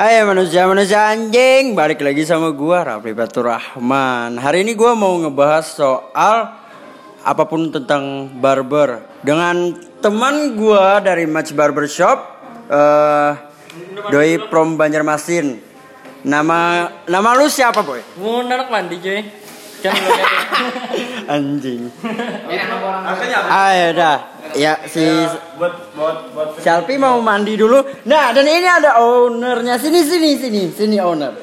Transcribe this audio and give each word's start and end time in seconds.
Hai 0.00 0.16
manusia-manusia 0.24 1.12
anjing, 1.12 1.76
balik 1.76 2.00
lagi 2.00 2.24
sama 2.24 2.48
gua 2.56 2.88
Rafli 2.88 3.12
Batur 3.12 3.52
Rahman. 3.52 4.40
Hari 4.40 4.64
ini 4.64 4.72
gua 4.72 4.96
mau 4.96 5.12
ngebahas 5.20 5.76
soal 5.76 6.48
apa 7.20 7.44
pun 7.44 7.68
tentang 7.68 8.32
barber 8.40 9.04
dengan 9.20 9.76
teman 10.00 10.56
gua 10.56 11.04
dari 11.04 11.28
Match 11.28 11.52
Barber 11.52 11.84
Shop, 11.84 12.16
eh 12.72 13.32
Doi 14.08 14.40
from 14.48 14.80
Banjarmasin. 14.80 15.60
Nama 16.24 16.88
nama 17.04 17.36
lu 17.36 17.44
siapa 17.52 17.84
boy? 17.84 18.00
Mau 18.16 18.40
narik 18.40 18.72
mandi 18.72 19.04
cuy. 19.04 19.20
Lu 19.92 20.08
lihat. 20.08 20.30
Anjing. 21.34 21.82
Ayo 23.50 23.88
dah. 23.92 24.18
Ya 24.54 24.78
si 24.86 25.02
buat 25.58 25.74
buat 25.98 26.30
buat 26.30 26.48
Alpi 26.62 26.94
mau 26.96 27.18
mandi 27.18 27.58
dulu. 27.58 27.82
Nah, 28.06 28.30
dan 28.30 28.46
ini 28.46 28.68
ada 28.68 29.02
ownernya. 29.02 29.76
Sini, 29.76 30.06
sini, 30.06 30.38
sini, 30.38 30.62
sini 30.70 30.96
owner. 31.02 31.34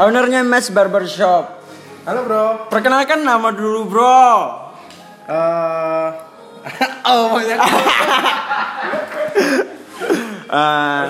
Ownernya 0.00 0.42
Mas 0.42 0.72
Barber 0.74 1.06
Shop. 1.06 1.60
halo 2.08 2.24
bro 2.24 2.72
Perkenalkan 2.72 3.20
nama 3.20 3.52
dulu, 3.52 3.84
bro. 3.84 4.32
Eh 5.28 6.08
oh 7.10 7.32
banyak 7.32 7.58
Eh, 10.48 11.02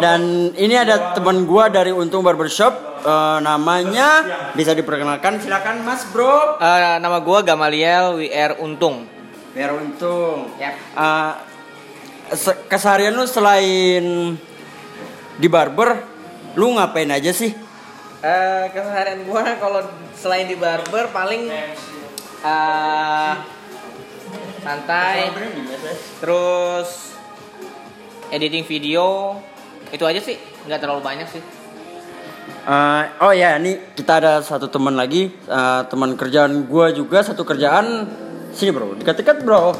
dan 0.00 0.20
ini 0.52 0.72
ada 0.72 1.12
teman 1.12 1.44
gua 1.44 1.68
dari 1.68 1.92
Untung 1.92 2.20
Barbershop. 2.20 2.72
Eh, 2.98 3.38
namanya 3.38 4.24
bisa 4.52 4.72
diperkenalkan. 4.72 5.36
Silakan, 5.36 5.84
Mas, 5.84 6.08
Bro. 6.08 6.56
Eh, 6.56 6.96
nama 6.96 7.20
gua 7.20 7.40
Gamaliel 7.40 8.16
WR 8.16 8.56
Untung. 8.58 9.04
Biar 9.52 9.72
Untung. 9.72 10.48
Yap. 10.56 10.74
Eh, 10.96 11.32
se- 12.32 12.60
keseharian 12.66 13.12
lu 13.12 13.24
selain 13.24 14.32
di 15.36 15.46
barber, 15.46 16.00
lu 16.56 16.72
ngapain 16.72 17.12
aja 17.12 17.30
sih? 17.30 17.52
Eh, 18.18 18.64
keseharian 18.72 19.22
gua 19.22 19.44
kalau 19.62 19.84
selain 20.16 20.48
di 20.48 20.56
barber 20.56 21.12
paling 21.12 21.52
eh 22.42 23.34
santai 24.62 25.30
terus 26.18 27.15
editing 28.32 28.66
video 28.66 29.36
itu 29.90 30.02
aja 30.02 30.18
sih 30.18 30.36
nggak 30.66 30.80
terlalu 30.82 31.02
banyak 31.02 31.28
sih 31.30 31.42
Eh, 32.66 33.04
oh 33.22 33.30
ya, 33.30 33.62
ini 33.62 33.78
kita 33.94 34.18
ada 34.18 34.42
satu 34.42 34.66
teman 34.66 34.98
lagi, 34.98 35.30
eh, 35.30 35.80
teman 35.86 36.18
kerjaan 36.18 36.66
gua 36.66 36.90
juga 36.90 37.22
satu 37.22 37.46
kerjaan. 37.46 38.10
Sini 38.50 38.74
bro, 38.74 38.98
dekat-dekat 38.98 39.46
bro, 39.46 39.70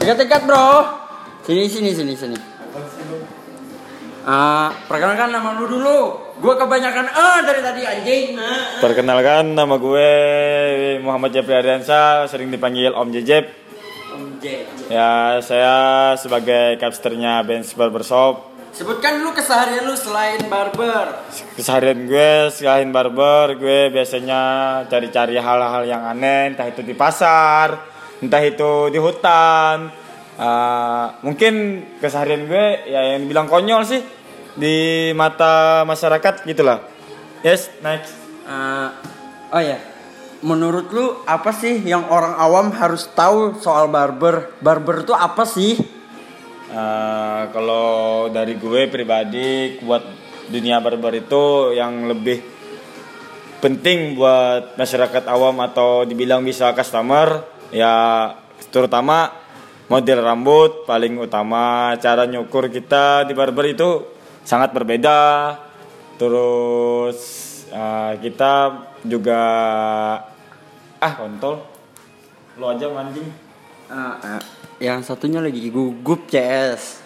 dekat-dekat 0.00 0.48
bro. 0.48 0.88
Sini 1.44 1.68
sini 1.68 1.92
sini 1.92 2.16
sini. 2.16 2.38
Eh, 4.24 4.68
perkenalkan 4.88 5.36
nama 5.36 5.52
lu 5.52 5.68
dulu. 5.68 6.00
Gua 6.40 6.56
kebanyakan 6.56 7.12
eh 7.12 7.38
dari 7.44 7.60
tadi 7.60 7.80
anjing. 7.84 8.40
Perkenalkan 8.80 9.52
nama 9.52 9.76
gue 9.76 10.10
Muhammad 11.04 11.36
Jeffrey 11.36 11.60
Ariansa 11.60 12.24
sering 12.24 12.48
dipanggil 12.48 12.96
Om 12.96 13.12
Jejep. 13.20 13.59
Ya 14.88 15.38
saya 15.44 15.74
sebagai 16.16 16.80
capsternya 16.80 17.44
Benz 17.44 17.76
Barbershop 17.76 18.50
Sebutkan 18.70 19.18
dulu 19.18 19.34
keseharian 19.34 19.82
lu 19.82 19.98
selain 19.98 20.46
barber. 20.46 21.26
keseharian 21.58 22.06
gue 22.06 22.54
selain 22.54 22.86
barber 22.94 23.58
gue 23.58 23.90
biasanya 23.90 24.40
cari-cari 24.86 25.34
hal-hal 25.42 25.82
yang 25.82 26.06
aneh 26.06 26.54
entah 26.54 26.70
itu 26.70 26.86
di 26.86 26.94
pasar 26.94 27.82
entah 28.22 28.42
itu 28.44 28.92
di 28.94 28.98
hutan. 29.02 29.90
Ah, 30.40 31.18
mungkin 31.20 31.84
keseharian 31.98 32.46
gue 32.46 32.66
ya 32.88 33.12
yang 33.12 33.26
dibilang 33.26 33.50
konyol 33.50 33.82
sih 33.84 34.00
di 34.54 35.10
mata 35.18 35.82
masyarakat 35.84 36.46
gitulah. 36.46 36.80
Yes 37.42 37.74
next. 37.82 38.14
Eh, 38.46 38.88
oh 39.50 39.60
ya, 39.60 39.76
menurut 40.40 40.86
lu 40.92 41.06
apa 41.28 41.52
sih 41.52 41.84
yang 41.84 42.08
orang 42.08 42.36
awam 42.36 42.72
harus 42.72 43.08
tahu 43.12 43.60
soal 43.60 43.88
barber? 43.92 44.56
Barber 44.60 45.04
itu 45.04 45.12
apa 45.12 45.44
sih? 45.44 45.76
Ah, 46.70 47.50
kalau 47.50 48.30
dari 48.30 48.54
gue 48.54 48.86
pribadi 48.86 49.80
buat 49.82 50.06
dunia 50.50 50.78
barber 50.78 51.18
itu 51.18 51.74
yang 51.74 52.06
lebih 52.06 52.42
penting 53.60 54.16
buat 54.16 54.78
masyarakat 54.78 55.28
awam 55.28 55.60
atau 55.60 56.08
dibilang 56.08 56.40
bisa 56.40 56.72
customer 56.72 57.44
ya 57.70 58.32
terutama 58.72 59.30
model 59.90 60.24
rambut 60.24 60.88
paling 60.88 61.20
utama 61.20 61.94
cara 62.00 62.24
nyukur 62.24 62.72
kita 62.72 63.28
di 63.28 63.36
barber 63.36 63.76
itu 63.76 64.06
sangat 64.46 64.72
berbeda 64.72 65.18
terus 66.16 67.18
ah, 67.74 68.16
kita 68.16 68.52
juga 69.04 69.42
ah 71.00 71.12
kontol 71.14 71.64
lo 72.56 72.66
aja 72.68 72.86
manjing 72.88 73.28
Eh, 73.90 73.96
eh, 74.22 74.40
yang 74.78 75.02
satunya 75.02 75.42
lagi 75.42 75.66
gugup 75.66 76.30
CS. 76.30 77.02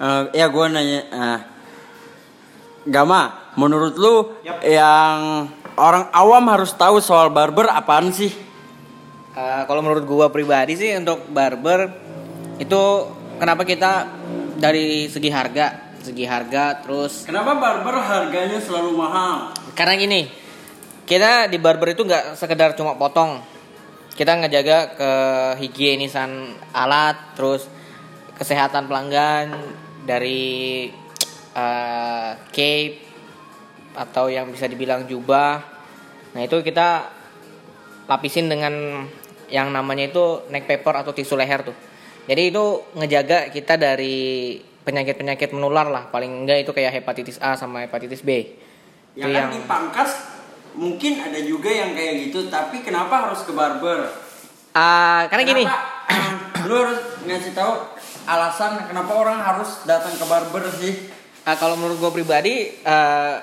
Eh, 0.00 0.22
ya 0.32 0.48
gue 0.48 0.64
nanya, 0.64 1.00
eh, 1.04 1.40
Gama, 2.88 3.52
menurut 3.52 3.92
lu 3.94 4.32
yang 4.64 5.44
orang 5.76 6.08
awam 6.16 6.48
harus 6.48 6.72
tahu 6.72 7.04
soal 7.04 7.28
barber 7.28 7.68
apaan 7.68 8.16
sih? 8.16 8.32
Eh, 9.36 9.62
kalau 9.68 9.84
menurut 9.84 10.08
gua 10.08 10.32
pribadi 10.32 10.72
sih 10.72 10.96
untuk 10.96 11.28
barber 11.28 11.92
itu 12.56 12.82
kenapa 13.36 13.68
kita 13.68 14.08
dari 14.56 15.12
segi 15.12 15.28
harga 15.28 15.92
segi 16.00 16.24
harga 16.24 16.80
terus 16.80 17.28
Kenapa 17.28 17.60
barber 17.60 18.00
harganya 18.00 18.56
selalu 18.56 18.96
mahal? 18.96 19.52
karena 19.76 20.00
gini 20.00 20.32
kita 21.06 21.46
di 21.46 21.62
barber 21.62 21.94
itu 21.94 22.02
nggak 22.02 22.34
sekedar 22.34 22.74
cuma 22.74 22.98
potong. 22.98 23.38
Kita 24.18 24.34
ngejaga 24.34 24.98
kehigienisan 24.98 26.58
alat 26.74 27.38
terus 27.38 27.70
kesehatan 28.34 28.90
pelanggan 28.90 29.54
dari 30.02 30.90
eh, 31.54 32.32
cape 32.50 32.98
atau 33.96 34.26
yang 34.28 34.50
bisa 34.50 34.66
dibilang 34.66 35.06
jubah. 35.06 35.62
Nah 36.34 36.42
itu 36.42 36.60
kita 36.60 37.06
lapisin 38.10 38.50
dengan 38.50 39.06
yang 39.46 39.70
namanya 39.70 40.10
itu 40.10 40.50
neck 40.50 40.66
paper 40.66 41.06
atau 41.06 41.14
tisu 41.14 41.38
leher 41.38 41.62
tuh. 41.62 41.76
Jadi 42.26 42.42
itu 42.50 42.64
ngejaga 42.98 43.54
kita 43.54 43.78
dari 43.78 44.58
penyakit-penyakit 44.58 45.54
menular 45.54 45.86
lah. 45.86 46.10
Paling 46.10 46.42
enggak 46.42 46.66
itu 46.66 46.74
kayak 46.74 46.98
hepatitis 46.98 47.38
A 47.38 47.54
sama 47.54 47.86
hepatitis 47.86 48.26
B. 48.26 48.58
Ya 49.14 49.30
kan 49.30 49.54
dipangkas 49.54 50.35
mungkin 50.76 51.18
ada 51.24 51.40
juga 51.40 51.72
yang 51.72 51.96
kayak 51.96 52.28
gitu, 52.28 52.52
tapi 52.52 52.84
kenapa 52.84 53.28
harus 53.28 53.42
ke 53.42 53.52
barber? 53.56 54.06
Ah, 54.76 55.24
karena 55.32 55.44
gini 55.48 55.64
Kenapa, 55.64 56.64
lu 56.68 56.74
harus 56.76 57.00
ngasih 57.24 57.56
tahu 57.56 57.72
alasan 58.28 58.84
kenapa 58.84 59.12
orang 59.16 59.40
harus 59.40 59.88
datang 59.88 60.12
ke 60.12 60.24
barber 60.28 60.64
sih? 60.76 60.94
Ah, 61.48 61.56
kalau 61.56 61.80
menurut 61.80 61.96
gue 61.96 62.12
pribadi, 62.22 62.76
eh, 62.76 63.34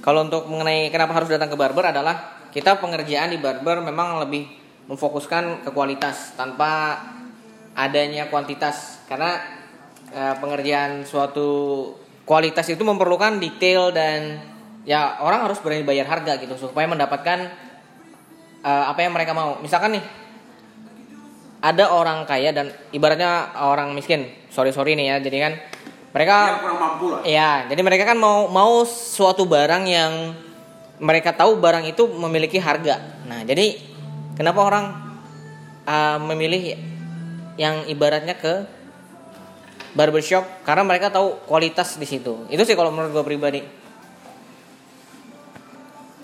kalau 0.00 0.24
untuk 0.24 0.48
mengenai 0.48 0.88
kenapa 0.88 1.12
harus 1.20 1.28
datang 1.28 1.52
ke 1.52 1.56
barber 1.60 1.92
adalah 1.92 2.42
kita 2.48 2.80
pengerjaan 2.80 3.32
di 3.32 3.38
barber 3.38 3.84
memang 3.84 4.22
lebih 4.24 4.48
memfokuskan 4.88 5.64
ke 5.64 5.70
kualitas 5.70 6.34
tanpa 6.34 7.00
adanya 7.76 8.28
kuantitas 8.32 9.04
karena 9.06 9.40
eh, 10.12 10.34
pengerjaan 10.40 11.04
suatu 11.04 11.48
kualitas 12.24 12.64
itu 12.70 12.80
memerlukan 12.80 13.36
detail 13.42 13.90
dan 13.90 14.51
ya 14.82 15.22
orang 15.22 15.46
harus 15.46 15.62
berani 15.62 15.86
bayar 15.86 16.06
harga 16.10 16.38
gitu 16.42 16.54
supaya 16.58 16.86
mendapatkan 16.90 17.38
eh, 18.62 18.84
apa 18.88 18.98
yang 19.02 19.12
mereka 19.14 19.32
mau. 19.34 19.58
Misalkan 19.62 19.98
nih 19.98 20.04
ada 21.62 21.94
orang 21.94 22.26
kaya 22.26 22.50
dan 22.50 22.74
ibaratnya 22.90 23.54
orang 23.62 23.94
miskin. 23.94 24.26
Sorry 24.50 24.74
sorry 24.74 24.98
nih 24.98 25.14
ya. 25.14 25.16
Jadi 25.22 25.36
kan 25.38 25.52
mereka 26.12 26.36
Yang 26.36 26.62
kurang 26.68 26.80
mampu 26.80 27.04
lah. 27.08 27.20
Iya, 27.24 27.52
jadi 27.72 27.80
mereka 27.80 28.04
kan 28.04 28.18
mau 28.20 28.44
mau 28.52 28.84
suatu 28.84 29.48
barang 29.48 29.84
yang 29.88 30.36
mereka 31.00 31.32
tahu 31.32 31.56
barang 31.56 31.88
itu 31.88 32.04
memiliki 32.04 32.60
harga. 32.60 33.24
Nah, 33.24 33.42
jadi 33.48 33.80
kenapa 34.36 34.60
orang 34.60 34.84
uh, 35.88 36.18
memilih 36.20 36.76
yang 37.56 37.88
ibaratnya 37.88 38.36
ke 38.36 38.68
barbershop 39.96 40.44
karena 40.64 40.84
mereka 40.84 41.08
tahu 41.08 41.40
kualitas 41.48 41.96
di 41.96 42.04
situ. 42.04 42.44
Itu 42.52 42.62
sih 42.68 42.76
kalau 42.76 42.92
menurut 42.92 43.12
gue 43.12 43.24
pribadi. 43.24 43.60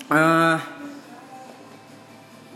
Eh, 0.09 0.57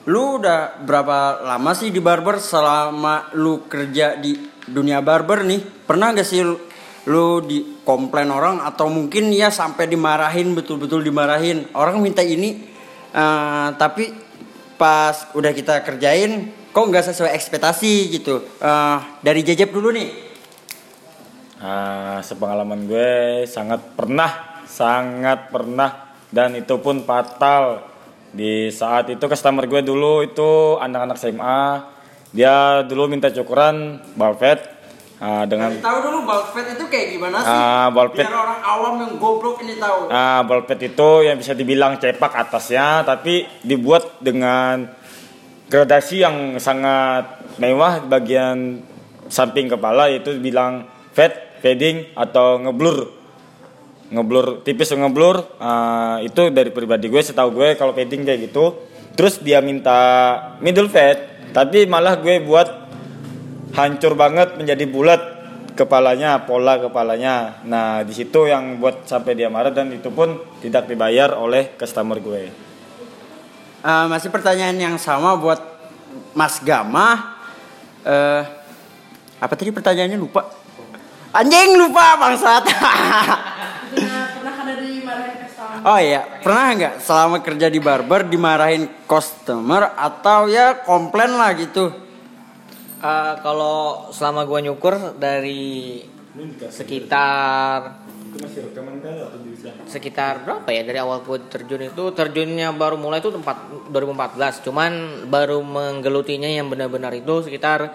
lu 0.09 0.41
udah 0.41 0.81
berapa 0.81 1.45
lama 1.45 1.71
sih 1.77 1.93
di 1.93 2.01
barber 2.01 2.41
selama 2.41 3.29
lu 3.37 3.69
kerja 3.69 4.17
di 4.17 4.33
dunia 4.65 5.05
barber 5.05 5.45
nih? 5.45 5.61
Pernah 5.85 6.17
gak 6.17 6.25
sih 6.25 6.41
lu, 6.41 6.57
lu 7.05 7.45
di 7.45 7.85
komplain 7.85 8.33
orang 8.33 8.57
atau 8.65 8.89
mungkin 8.89 9.29
ya 9.29 9.53
sampai 9.53 9.85
dimarahin 9.85 10.57
betul-betul 10.57 11.05
dimarahin? 11.05 11.69
Orang 11.77 12.01
minta 12.01 12.25
ini 12.25 12.65
eh, 13.13 13.69
tapi 13.77 14.09
pas 14.73 15.29
udah 15.37 15.53
kita 15.53 15.85
kerjain 15.85 16.49
kok 16.73 16.89
nggak 16.89 17.13
sesuai 17.13 17.37
ekspektasi 17.37 18.17
gitu? 18.17 18.41
Eh, 18.57 18.97
dari 19.21 19.45
Jejep 19.45 19.69
dulu 19.69 19.93
nih. 19.93 20.09
Ah, 21.63 22.19
sepengalaman 22.19 22.89
gue 22.89 23.45
sangat 23.47 23.95
pernah 23.95 24.59
sangat 24.67 25.47
pernah 25.47 26.12
dan 26.33 26.57
itu 26.57 26.75
pun 26.81 27.05
fatal 27.05 27.85
di 28.33 28.73
saat 28.73 29.13
itu 29.13 29.21
customer 29.21 29.69
gue 29.69 29.85
dulu 29.85 30.25
itu 30.25 30.81
anak-anak 30.81 31.21
SMA 31.21 31.61
dia 32.33 32.81
dulu 32.81 33.05
minta 33.05 33.29
cukuran 33.29 34.01
balvet 34.17 34.65
ah, 35.21 35.45
dengan 35.45 35.77
Tahu 35.77 35.97
dulu 36.01 36.13
Balvet 36.23 36.65
itu 36.79 36.85
kayak 36.87 37.07
gimana 37.13 37.37
sih? 37.43 37.51
Ah, 37.51 37.87
Balvet. 37.91 38.25
Biar 38.25 38.33
orang 38.33 38.61
awam 38.63 38.93
yang 39.05 39.13
goblok 39.19 39.61
ini 39.61 39.75
tahu. 39.75 40.07
Nah, 40.07 40.41
balpet 40.47 40.79
itu 40.87 41.09
yang 41.27 41.35
bisa 41.35 41.51
dibilang 41.51 41.99
cepak 41.99 42.31
atasnya, 42.31 43.03
tapi 43.03 43.43
dibuat 43.59 44.23
dengan 44.23 44.87
gradasi 45.67 46.23
yang 46.23 46.57
sangat 46.63 47.43
mewah 47.59 48.01
di 48.01 48.07
bagian 48.07 48.81
samping 49.27 49.67
kepala 49.67 50.09
yaitu 50.11 50.37
bilang 50.39 50.87
fade, 51.11 51.59
fading 51.59 52.13
atau 52.15 52.59
ngeblur. 52.61 53.22
Ngeblur 54.13 54.61
tipis 54.61 54.93
ngeblur 54.93 55.57
ah, 55.57 56.21
itu 56.21 56.53
dari 56.53 56.69
pribadi 56.69 57.09
gue 57.09 57.17
setahu 57.17 57.49
gue 57.57 57.73
kalau 57.73 57.97
fading 57.97 58.21
kayak 58.21 58.53
gitu. 58.53 58.77
Terus 59.17 59.41
dia 59.41 59.61
minta 59.61 59.97
middle 60.61 60.89
fade, 60.89 61.49
tapi 61.53 61.85
malah 61.89 62.17
gue 62.17 62.41
buat 62.41 62.65
hancur 63.73 64.13
banget 64.13 64.57
menjadi 64.57 64.85
bulat 64.85 65.21
kepalanya, 65.73 66.45
pola 66.45 66.77
kepalanya. 66.77 67.61
Nah, 67.65 68.05
di 68.05 68.13
situ 68.13 68.45
yang 68.45 68.77
buat 68.77 69.09
sampai 69.09 69.33
dia 69.33 69.49
marah 69.49 69.73
dan 69.73 69.89
itu 69.89 70.13
pun 70.13 70.37
tidak 70.61 70.85
dibayar 70.85 71.33
oleh 71.33 71.73
customer 71.77 72.17
gue. 72.21 72.49
Eh, 73.83 74.05
masih 74.07 74.31
pertanyaan 74.31 74.77
yang 74.77 74.95
sama 75.01 75.35
buat 75.35 75.59
Mas 76.37 76.61
Gama. 76.61 77.35
Eh, 78.05 78.41
apa 79.41 79.53
tadi 79.59 79.75
pertanyaannya 79.75 80.15
lupa? 80.15 80.47
Anjing 81.33 81.75
lupa 81.75 82.15
bangsat. 82.15 82.63
Pernah 83.93 84.25
pernah 84.33 84.53
ada 84.55 84.73
dimarahin 84.79 85.35
customer. 85.45 85.62
Oh 85.81 85.99
iya, 85.99 86.21
pernah 86.45 86.77
nggak 86.77 86.95
selama 87.01 87.41
kerja 87.41 87.67
di 87.73 87.81
barber 87.81 88.29
dimarahin 88.29 88.85
customer 89.09 89.97
atau 89.97 90.45
ya 90.45 90.85
komplain 90.85 91.33
lah 91.33 91.57
gitu? 91.57 91.89
Eh, 93.03 93.33
kalau 93.41 94.07
selama 94.13 94.45
gua 94.45 94.59
nyukur 94.61 95.17
dari 95.17 96.05
sekitar 96.69 98.01
sekitar 99.85 100.41
berapa 100.41 100.69
ya? 100.73 100.81
Dari 100.81 100.99
awal 101.01 101.21
gue 101.21 101.37
terjun 101.49 101.85
itu 101.85 102.03
terjunnya 102.17 102.73
baru 102.73 102.97
mulai 102.97 103.21
itu 103.21 103.29
tempat 103.29 103.89
2014 103.93 104.65
cuman 104.65 104.91
baru 105.29 105.61
menggelutinya 105.61 106.49
yang 106.49 106.65
benar-benar 106.71 107.13
itu 107.13 107.45
sekitar 107.45 107.93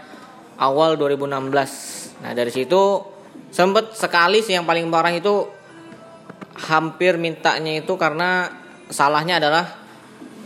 awal 0.58 0.98
2016 0.98 2.22
nah 2.22 2.34
dari 2.34 2.50
situ 2.50 3.02
sempet 3.54 3.94
sekali 3.94 4.42
sih 4.42 4.58
yang 4.58 4.66
paling 4.66 4.90
parah 4.90 5.14
itu 5.14 5.46
hampir 6.58 7.14
mintanya 7.20 7.78
itu 7.78 7.94
karena 7.94 8.50
salahnya 8.90 9.38
adalah 9.38 9.78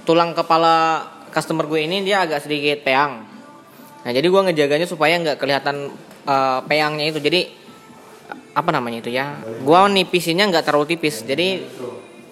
tulang 0.04 0.36
kepala 0.36 1.08
customer 1.32 1.64
gue 1.64 1.88
ini 1.88 2.04
dia 2.04 2.26
agak 2.26 2.44
sedikit 2.44 2.84
peang. 2.84 3.24
Nah 4.02 4.10
jadi 4.10 4.26
gue 4.26 4.40
ngejaganya 4.50 4.84
supaya 4.84 5.16
nggak 5.16 5.38
kelihatan 5.40 5.88
eh, 6.28 6.60
peangnya 6.68 7.08
itu. 7.08 7.18
Jadi 7.22 7.62
apa 8.52 8.70
namanya 8.70 9.00
itu 9.00 9.10
ya? 9.12 9.40
Gua 9.64 9.88
nipisinnya 9.88 10.48
nggak 10.48 10.64
terlalu 10.68 10.96
tipis. 10.96 11.24
Jadi 11.24 11.64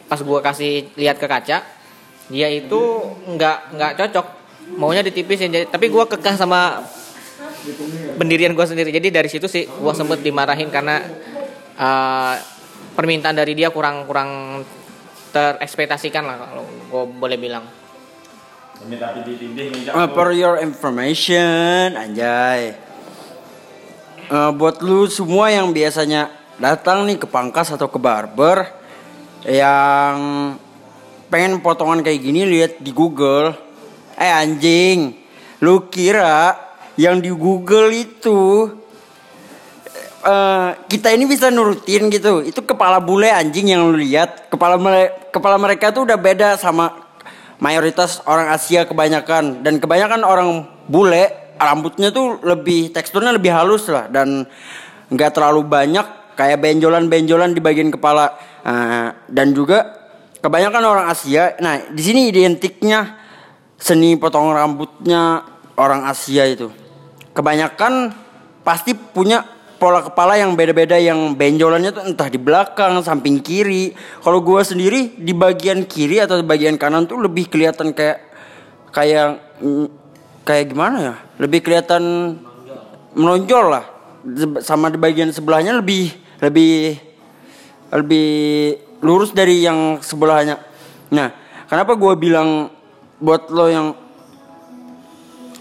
pas 0.06 0.21
gua 0.21 0.44
kasih 0.44 0.93
lihat 0.99 1.17
ke 1.17 1.26
kaca 1.31 1.65
dia 2.31 2.49
itu 2.53 2.81
nggak 3.26 3.59
nggak 3.76 3.93
cocok. 3.97 4.26
Maunya 4.76 5.00
ditipisin. 5.00 5.50
Jadi 5.50 5.67
tapi 5.73 5.88
gua 5.88 6.05
kekeh 6.05 6.37
sama 6.37 6.85
pendirian 8.21 8.53
gua 8.53 8.69
sendiri. 8.69 8.93
Jadi 8.93 9.09
dari 9.09 9.29
situ 9.33 9.49
sih 9.49 9.65
gua 9.81 9.97
sempet 9.97 10.21
dimarahin 10.21 10.69
karena 10.69 11.00
eh, 11.81 12.35
permintaan 13.00 13.32
dari 13.32 13.56
dia 13.56 13.73
kurang 13.73 14.05
kurang 14.05 14.61
terekspektasikan 15.32 16.20
lah 16.29 16.37
kalau 16.52 16.64
gua 16.93 17.08
boleh 17.08 17.41
bilang 17.41 17.64
Uh, 18.81 20.08
for 20.17 20.32
your 20.32 20.56
information, 20.56 21.93
anjay. 22.00 22.73
Uh, 24.32 24.49
buat 24.56 24.81
lu 24.81 25.05
semua 25.05 25.52
yang 25.52 25.69
biasanya 25.69 26.32
datang 26.56 27.05
nih 27.05 27.20
ke 27.20 27.29
pangkas 27.29 27.76
atau 27.76 27.93
ke 27.93 28.00
barber 28.00 28.64
yang 29.44 30.17
pengen 31.29 31.61
potongan 31.61 32.00
kayak 32.00 32.25
gini 32.25 32.49
lihat 32.49 32.81
di 32.81 32.88
Google. 32.97 33.52
Eh 34.17 34.32
anjing, 34.32 35.12
lu 35.61 35.93
kira 35.93 36.56
yang 36.97 37.20
di 37.20 37.29
Google 37.37 37.93
itu 37.93 38.80
eh, 40.25 40.70
kita 40.88 41.12
ini 41.12 41.25
bisa 41.28 41.49
nurutin 41.49 42.08
gitu. 42.12 42.44
Itu 42.44 42.64
kepala 42.64 43.00
bule 43.00 43.28
anjing 43.28 43.72
yang 43.72 43.90
lu 43.90 43.99
lihat. 43.99 44.49
Kepala 44.52 44.76
mere- 44.76 45.32
kepala 45.32 45.56
mereka 45.56 45.93
tuh 45.93 46.05
udah 46.08 46.19
beda 46.19 46.56
sama 46.56 47.11
mayoritas 47.61 48.25
orang 48.25 48.50
Asia 48.50 48.88
kebanyakan 48.88 49.61
dan 49.61 49.76
kebanyakan 49.76 50.25
orang 50.25 50.64
bule 50.88 51.28
rambutnya 51.61 52.08
tuh 52.08 52.40
lebih 52.40 52.88
teksturnya 52.88 53.37
lebih 53.37 53.52
halus 53.52 53.84
lah 53.93 54.08
dan 54.08 54.49
nggak 55.12 55.37
terlalu 55.37 55.69
banyak 55.69 56.34
kayak 56.40 56.56
benjolan-benjolan 56.56 57.52
di 57.52 57.61
bagian 57.61 57.93
kepala 57.93 58.32
Nah, 58.61 59.16
dan 59.25 59.56
juga 59.56 59.88
kebanyakan 60.44 60.84
orang 60.84 61.06
Asia 61.08 61.56
nah 61.64 61.81
di 61.81 62.02
sini 62.05 62.28
identiknya 62.28 63.16
seni 63.81 64.20
potong 64.20 64.52
rambutnya 64.52 65.40
orang 65.81 66.05
Asia 66.05 66.44
itu 66.44 66.69
kebanyakan 67.32 68.12
pasti 68.61 68.93
punya 68.93 69.40
pola 69.81 70.05
kepala 70.05 70.37
yang 70.37 70.53
beda-beda 70.53 71.00
yang 71.00 71.32
benjolannya 71.32 71.91
tuh 71.97 72.05
entah 72.05 72.29
di 72.29 72.37
belakang, 72.37 73.00
samping 73.00 73.41
kiri. 73.41 73.97
Kalau 74.21 74.44
gua 74.44 74.61
sendiri 74.61 75.17
di 75.17 75.32
bagian 75.32 75.88
kiri 75.88 76.21
atau 76.21 76.37
di 76.37 76.44
bagian 76.44 76.77
kanan 76.77 77.09
tuh 77.09 77.17
lebih 77.17 77.49
kelihatan 77.49 77.97
kayak 77.97 78.21
kayak 78.93 79.41
kayak 80.44 80.65
gimana 80.69 80.97
ya? 81.00 81.15
Lebih 81.41 81.65
kelihatan 81.65 82.37
menonjol 83.17 83.65
lah. 83.73 83.85
Sama 84.61 84.93
di 84.93 85.00
bagian 85.00 85.32
sebelahnya 85.32 85.81
lebih 85.81 86.12
lebih 86.44 87.00
lebih 87.88 88.31
lurus 89.00 89.33
dari 89.33 89.65
yang 89.65 90.05
sebelahnya. 90.05 90.61
Nah, 91.09 91.33
kenapa 91.65 91.97
gua 91.97 92.12
bilang 92.21 92.69
buat 93.17 93.49
lo 93.49 93.67
yang 93.73 93.97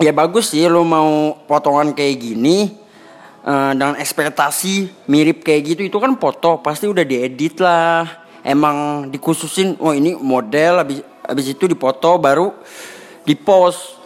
ya 0.04 0.12
bagus 0.12 0.52
sih 0.52 0.68
lo 0.68 0.84
mau 0.84 1.40
potongan 1.48 1.92
kayak 1.96 2.16
gini 2.20 2.88
eh, 3.46 3.72
dengan 3.76 3.96
ekspektasi 4.00 5.08
mirip 5.08 5.44
kayak 5.44 5.62
gitu 5.76 5.82
itu 5.88 5.98
kan 6.00 6.16
foto 6.18 6.60
pasti 6.60 6.88
udah 6.88 7.04
diedit 7.04 7.60
lah. 7.60 8.28
Emang 8.40 9.08
dikhususin 9.12 9.76
oh 9.84 9.92
ini 9.92 10.16
model 10.16 10.80
habis 10.80 11.04
habis 11.28 11.46
itu 11.52 11.68
dipoto 11.68 12.18
baru 12.18 12.56
dipost. 13.28 14.00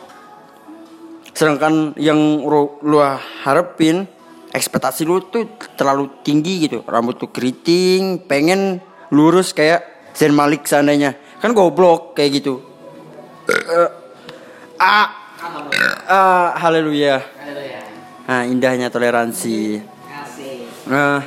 Sedangkan 1.34 1.98
yang 1.98 2.18
lu, 2.46 2.78
lu 2.86 3.02
harapin 3.42 4.06
ekspektasi 4.54 5.06
lu 5.06 5.22
tuh 5.30 5.58
terlalu 5.74 6.10
tinggi 6.22 6.70
gitu. 6.70 6.86
Rambut 6.86 7.18
tuh 7.18 7.30
keriting 7.30 8.22
pengen 8.25 8.82
lurus 9.10 9.54
kayak 9.54 10.13
Zain 10.13 10.34
Malik 10.34 10.66
seandainya. 10.70 11.18
Kan 11.42 11.58
goblok 11.58 12.13
kayak 12.13 12.42
gitu. 12.42 12.62
Eh, 13.50 13.90
ah 14.78 15.24
Ah, 16.08 16.56
haleluya. 16.56 17.20
Nah, 18.24 18.48
indahnya 18.48 18.88
toleransi. 18.88 19.84
Nah. 20.88 21.20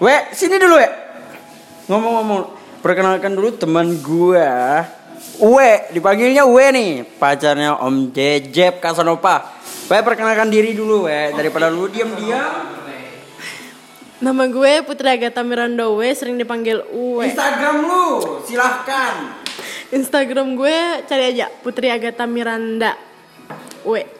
We, 0.00 0.14
sini 0.32 0.56
dulu, 0.56 0.78
we. 0.78 0.88
Ngomong-ngomong, 1.90 2.40
perkenalkan 2.80 3.34
dulu 3.34 3.58
teman 3.58 3.98
gua. 3.98 4.86
Uwe, 5.40 5.90
dipanggilnya 5.92 6.46
Uwe 6.46 6.64
nih, 6.72 6.90
pacarnya 7.18 7.80
Om 7.82 8.14
Jejep 8.14 8.78
Kasanova. 8.78 9.50
We, 9.90 9.98
perkenalkan 10.00 10.48
diri 10.48 10.72
dulu, 10.78 11.10
we. 11.10 11.34
Daripada 11.34 11.66
lu 11.66 11.90
diam-diam. 11.90 12.78
Nama 14.20 14.44
gue 14.52 14.84
Putri 14.84 15.08
Agatha 15.08 15.40
Miranda 15.40 15.88
Uwe, 15.88 16.12
sering 16.12 16.36
dipanggil 16.36 16.84
Uwe. 16.92 17.32
Instagram 17.32 17.88
lu, 17.88 18.04
silahkan. 18.44 19.32
Instagram 19.88 20.60
gue 20.60 20.76
cari 21.08 21.24
aja 21.34 21.48
Putri 21.64 21.88
Agatha 21.88 22.28
Miranda 22.28 23.00
Uwe. 23.80 24.19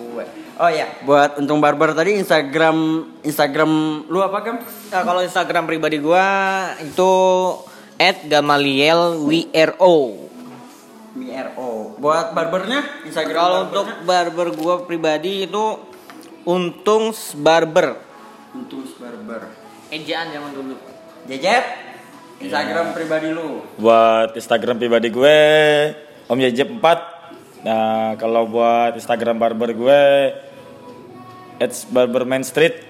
Uwe. 0.00 0.24
Oh 0.60 0.68
ya, 0.72 0.88
buat 1.04 1.36
untung 1.40 1.60
barber 1.60 1.92
tadi 1.92 2.16
Instagram 2.16 3.04
Instagram 3.20 4.04
lu 4.08 4.24
apa, 4.24 4.40
Gam? 4.40 4.56
Nah, 4.64 5.02
kalau 5.04 5.20
Instagram 5.20 5.68
pribadi 5.68 6.00
gua 6.00 6.24
itu 6.80 7.12
@gamalielwro. 8.28 9.98
BRO. 11.10 11.70
Buat 12.00 12.32
barbernya 12.32 12.80
Instagram 13.04 13.36
Kalau 13.36 13.58
untuk 13.68 13.86
barber 14.08 14.48
gua 14.56 14.74
pribadi 14.88 15.44
itu 15.44 15.64
untung 16.48 17.12
barber. 17.40 18.00
Untung 18.56 18.84
barber. 18.96 19.52
Ejaan 19.90 20.32
zaman 20.32 20.54
dulu. 20.54 20.76
Jejep 21.28 21.64
Instagram 22.40 22.96
pribadi 22.96 23.28
lu. 23.28 23.60
Buat 23.76 24.32
Instagram 24.32 24.80
pribadi 24.80 25.12
gue 25.12 25.38
Om 26.30 26.38
Jejep 26.40 26.72
4 26.72 27.19
Nah 27.60 28.16
kalau 28.16 28.48
buat 28.48 28.96
Instagram 28.96 29.36
barber 29.36 29.76
gue 29.76 30.02
It's 31.60 31.84
Barber 31.84 32.24
Main 32.24 32.40
Street 32.40 32.88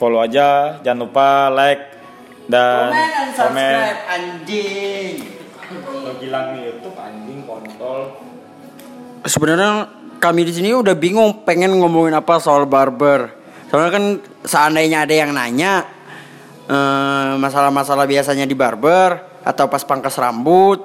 follow 0.00 0.24
aja 0.24 0.80
jangan 0.80 1.04
lupa 1.04 1.52
like 1.52 1.82
dan 2.48 2.90
Comment 2.90 3.12
and 3.12 3.30
komen 3.36 3.60
subscribe 3.60 4.02
anjing. 4.08 5.12
Lo 6.00 6.12
bilang 6.16 6.46
YouTube 6.56 6.96
anjing 6.96 7.44
kontol 7.44 8.16
Sebenarnya 9.28 9.98
kami 10.18 10.48
di 10.48 10.52
sini 10.56 10.72
udah 10.72 10.96
bingung 10.96 11.44
pengen 11.46 11.76
ngomongin 11.78 12.14
apa 12.16 12.40
soal 12.42 12.66
barber. 12.66 13.30
Soalnya 13.68 13.90
kan 13.92 14.04
seandainya 14.42 15.04
ada 15.04 15.14
yang 15.14 15.30
nanya 15.36 15.84
eh, 16.66 17.32
masalah-masalah 17.36 18.08
biasanya 18.08 18.48
di 18.48 18.56
barber 18.56 19.42
atau 19.44 19.64
pas 19.68 19.80
pangkas 19.84 20.16
rambut, 20.16 20.80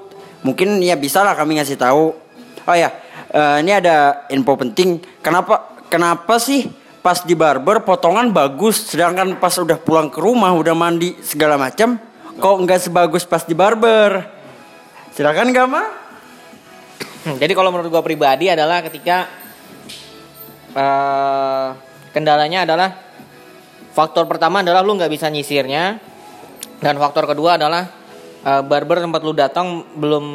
mungkin 0.46 0.80
ya 0.80 0.96
bisa 0.96 1.24
lah 1.25 1.36
kami 1.36 1.60
ngasih 1.60 1.78
tahu. 1.80 2.16
Oh 2.63 2.75
ya, 2.75 2.89
eh, 3.27 3.58
ini 3.60 3.72
ada 3.75 4.24
info 4.32 4.55
penting. 4.55 5.03
Kenapa 5.20 5.75
kenapa 5.91 6.39
sih 6.39 6.72
pas 7.03 7.20
di 7.27 7.36
barber 7.36 7.84
potongan 7.84 8.32
bagus, 8.32 8.88
sedangkan 8.88 9.36
pas 9.36 9.51
udah 9.60 9.75
pulang 9.75 10.08
ke 10.08 10.24
rumah 10.24 10.55
udah 10.55 10.72
mandi 10.72 11.20
segala 11.20 11.60
macam, 11.60 12.00
kok 12.39 12.55
nggak 12.63 12.79
sebagus 12.79 13.27
pas 13.27 13.43
di 13.43 13.51
barber? 13.51 14.24
Silakan 15.12 15.51
Gama. 15.51 15.84
Hmm, 17.24 17.36
Jadi 17.39 17.51
kalau 17.51 17.72
menurut 17.72 17.91
gua 17.91 18.03
pribadi 18.03 18.48
adalah 18.48 18.79
ketika 18.79 19.27
eh, 20.72 21.67
kendalanya 22.15 22.63
adalah 22.63 22.89
faktor 23.91 24.24
pertama 24.24 24.63
adalah 24.63 24.82
lu 24.82 24.96
nggak 24.96 25.12
bisa 25.12 25.27
nyisirnya 25.27 26.00
dan 26.79 26.96
faktor 26.96 27.27
kedua 27.27 27.60
adalah 27.60 27.91
eh, 28.48 28.63
barber 28.63 29.03
tempat 29.03 29.22
lu 29.24 29.36
datang 29.36 29.84
belum 30.00 30.25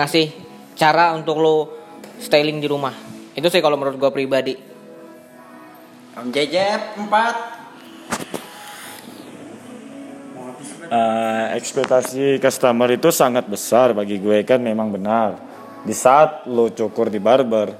ngasih 0.00 0.49
cara 0.80 1.12
untuk 1.12 1.36
lu 1.36 1.68
styling 2.16 2.56
di 2.56 2.64
rumah. 2.64 2.96
Itu 3.36 3.52
sih 3.52 3.60
kalau 3.60 3.76
menurut 3.76 4.00
gua 4.00 4.08
pribadi. 4.08 4.56
Om 6.16 6.32
Jejep 6.32 6.96
4 6.96 7.60
Eh, 10.90 11.46
ekspektasi 11.54 12.42
customer 12.42 12.90
itu 12.90 13.14
sangat 13.14 13.46
besar 13.46 13.94
bagi 13.94 14.18
gue 14.18 14.42
kan 14.42 14.58
memang 14.58 14.90
benar. 14.90 15.38
Di 15.86 15.94
saat 15.94 16.50
lo 16.50 16.74
cukur 16.74 17.06
di 17.06 17.22
barber, 17.22 17.70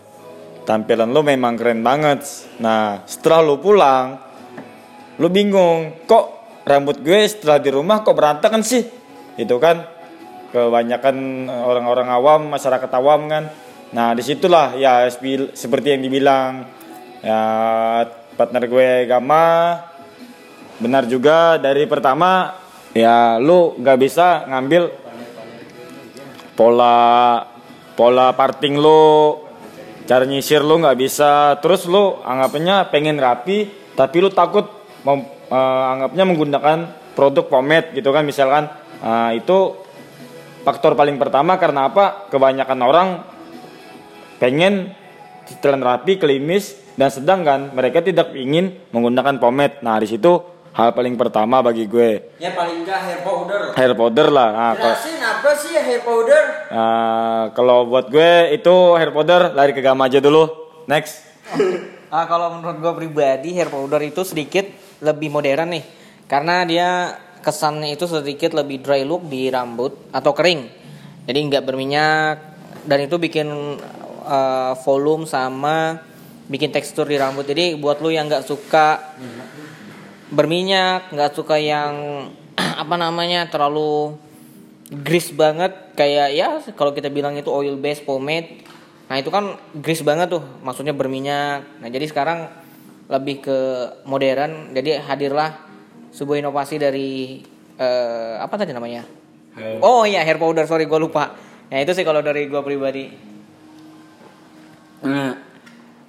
tampilan 0.62 1.10
lo 1.10 1.18
memang 1.26 1.58
keren 1.58 1.82
banget. 1.82 2.22
Nah, 2.62 3.02
setelah 3.10 3.42
lo 3.42 3.58
pulang, 3.58 4.14
lo 5.18 5.26
bingung, 5.26 6.06
kok 6.06 6.54
rambut 6.62 7.02
gue 7.02 7.26
setelah 7.26 7.58
di 7.58 7.74
rumah 7.74 8.06
kok 8.06 8.14
berantakan 8.14 8.62
sih? 8.62 8.86
Itu 9.34 9.58
kan 9.58 9.82
kebanyakan 10.50 11.46
orang-orang 11.46 12.08
awam, 12.10 12.40
masyarakat 12.50 12.90
awam 12.94 13.30
kan. 13.30 13.44
Nah, 13.90 14.14
di 14.14 14.22
situlah 14.22 14.78
ya 14.78 15.10
seperti 15.54 15.98
yang 15.98 16.02
dibilang 16.06 16.66
ya 17.22 17.40
partner 18.38 18.66
gue 18.70 19.10
Gama. 19.10 19.46
Benar 20.80 21.04
juga 21.10 21.58
dari 21.60 21.84
pertama 21.84 22.56
ya 22.94 23.36
lu 23.36 23.76
nggak 23.78 23.98
bisa 24.00 24.46
ngambil 24.48 24.82
pola 26.54 26.96
pola 27.98 28.30
parting 28.34 28.78
lu. 28.78 29.42
Cara 30.06 30.26
nyisir 30.26 30.62
lu 30.62 30.78
nggak 30.82 30.98
bisa. 30.98 31.58
Terus 31.62 31.86
lu 31.86 32.18
anggapnya 32.22 32.86
pengen 32.90 33.18
rapi 33.18 33.70
tapi 33.94 34.16
lu 34.22 34.30
takut 34.30 34.66
mem- 35.02 35.30
eh, 35.50 35.84
anggapnya 35.94 36.24
menggunakan 36.26 36.78
produk 37.18 37.46
pomade 37.46 37.92
gitu 37.94 38.14
kan 38.14 38.22
misalkan. 38.22 38.70
Nah, 39.02 39.34
itu 39.34 39.89
faktor 40.62 40.92
paling 40.94 41.16
pertama 41.16 41.56
karena 41.56 41.88
apa? 41.88 42.28
Kebanyakan 42.28 42.78
orang 42.80 43.08
pengen 44.40 44.94
cicilan 45.44 45.82
rapi 45.82 46.16
klimis 46.16 46.78
dan 46.94 47.10
sedangkan 47.10 47.72
mereka 47.74 48.00
tidak 48.00 48.32
ingin 48.36 48.76
menggunakan 48.92 49.36
pomade. 49.40 49.82
Nah 49.82 49.98
di 49.98 50.06
situ 50.08 50.40
hal 50.70 50.94
paling 50.94 51.18
pertama 51.18 51.60
bagi 51.60 51.84
gue. 51.90 52.38
Ya 52.38 52.54
paling 52.54 52.86
enggak 52.86 53.00
hair 53.02 53.20
powder. 53.26 53.60
hair 53.74 53.92
powder 53.98 54.26
lah. 54.30 54.48
Nah, 54.54 54.72
kalau- 54.78 54.96
Jelasin 54.96 55.18
apa 55.18 55.50
sih 55.58 55.74
hair 55.74 56.00
powder? 56.06 56.42
nah, 56.70 57.42
kalau 57.52 57.90
buat 57.90 58.06
gue 58.06 58.54
itu 58.54 58.74
hair 58.94 59.10
powder 59.10 59.50
lari 59.52 59.74
ke 59.74 59.82
gama 59.82 60.06
aja 60.06 60.22
dulu. 60.22 60.46
Next. 60.86 61.26
Ah 62.10 62.26
kalau 62.26 62.58
menurut 62.58 62.82
gue 62.82 63.06
pribadi 63.06 63.54
hair 63.54 63.70
powder 63.70 64.02
itu 64.02 64.26
sedikit 64.26 64.66
lebih 64.98 65.30
modern 65.30 65.78
nih. 65.78 65.84
Karena 66.26 66.66
dia 66.66 67.14
kesannya 67.40 67.96
itu 67.96 68.04
sedikit 68.06 68.54
lebih 68.54 68.84
dry 68.84 69.02
look 69.04 69.26
di 69.26 69.48
rambut 69.48 70.12
atau 70.12 70.32
kering. 70.32 70.68
Jadi 71.26 71.38
nggak 71.50 71.64
berminyak. 71.64 72.36
Dan 72.84 73.04
itu 73.04 73.20
bikin 73.20 73.48
eh, 74.24 74.72
volume 74.84 75.28
sama 75.28 76.00
bikin 76.50 76.74
tekstur 76.74 77.06
di 77.06 77.16
rambut. 77.16 77.46
Jadi 77.46 77.78
buat 77.78 78.02
lu 78.02 78.10
yang 78.10 78.26
nggak 78.26 78.44
suka 78.44 79.16
berminyak 80.30 81.10
nggak 81.10 81.34
suka 81.34 81.58
yang 81.58 82.26
apa 82.82 82.94
namanya 82.94 83.50
terlalu 83.50 84.14
grease 84.90 85.34
banget 85.34 85.94
kayak 85.94 86.34
ya 86.34 86.58
kalau 86.74 86.90
kita 86.90 87.10
bilang 87.10 87.38
itu 87.38 87.50
oil 87.50 87.78
based 87.78 88.02
pomade. 88.02 88.66
Nah 89.10 89.18
itu 89.18 89.30
kan 89.30 89.58
grease 89.74 90.02
banget 90.02 90.30
tuh 90.30 90.42
maksudnya 90.62 90.94
berminyak. 90.94 91.82
Nah 91.82 91.88
jadi 91.90 92.06
sekarang 92.10 92.50
lebih 93.10 93.42
ke 93.42 93.58
modern. 94.06 94.74
Jadi 94.74 94.98
hadirlah 95.02 95.69
sebuah 96.10 96.42
inovasi 96.42 96.76
dari 96.76 97.40
eh, 97.76 98.34
apa 98.38 98.54
tadi 98.54 98.70
namanya 98.70 99.02
oh 99.80 100.02
iya 100.04 100.22
hair 100.22 100.36
powder 100.36 100.66
sorry 100.66 100.84
gue 100.84 101.00
lupa 101.00 101.34
nah 101.70 101.78
itu 101.78 101.94
sih 101.94 102.02
kalau 102.02 102.20
dari 102.20 102.46
gue 102.46 102.60
pribadi 102.62 103.30
Nah, 105.00 105.32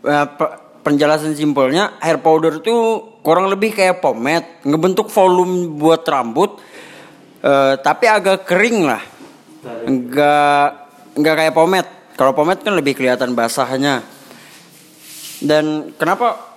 pe- 0.03 0.55
penjelasan 0.83 1.31
simpelnya 1.31 1.95
hair 2.03 2.19
powder 2.19 2.59
itu 2.59 2.75
kurang 3.23 3.47
lebih 3.47 3.71
kayak 3.71 4.03
pomade, 4.03 4.59
ngebentuk 4.67 5.07
volume 5.07 5.79
buat 5.79 6.03
rambut, 6.03 6.59
eh, 7.39 7.79
tapi 7.79 8.11
agak 8.11 8.43
kering 8.43 8.83
lah, 8.83 8.99
enggak 9.87 10.67
enggak 11.15 11.35
kayak 11.39 11.55
pomade. 11.55 11.91
Kalau 12.19 12.35
pomade 12.35 12.67
kan 12.67 12.75
lebih 12.75 12.99
kelihatan 12.99 13.31
basahnya. 13.31 14.03
Dan 15.39 15.95
kenapa? 15.95 16.50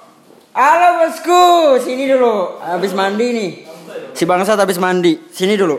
Halo 0.54 1.02
bosku, 1.02 1.42
sini 1.82 2.06
dulu. 2.06 2.62
Habis 2.62 2.94
mandi 2.94 3.26
nih. 3.34 3.50
Si 4.14 4.22
bangsat 4.22 4.54
habis 4.54 4.78
mandi. 4.78 5.18
Sini 5.34 5.58
dulu. 5.58 5.74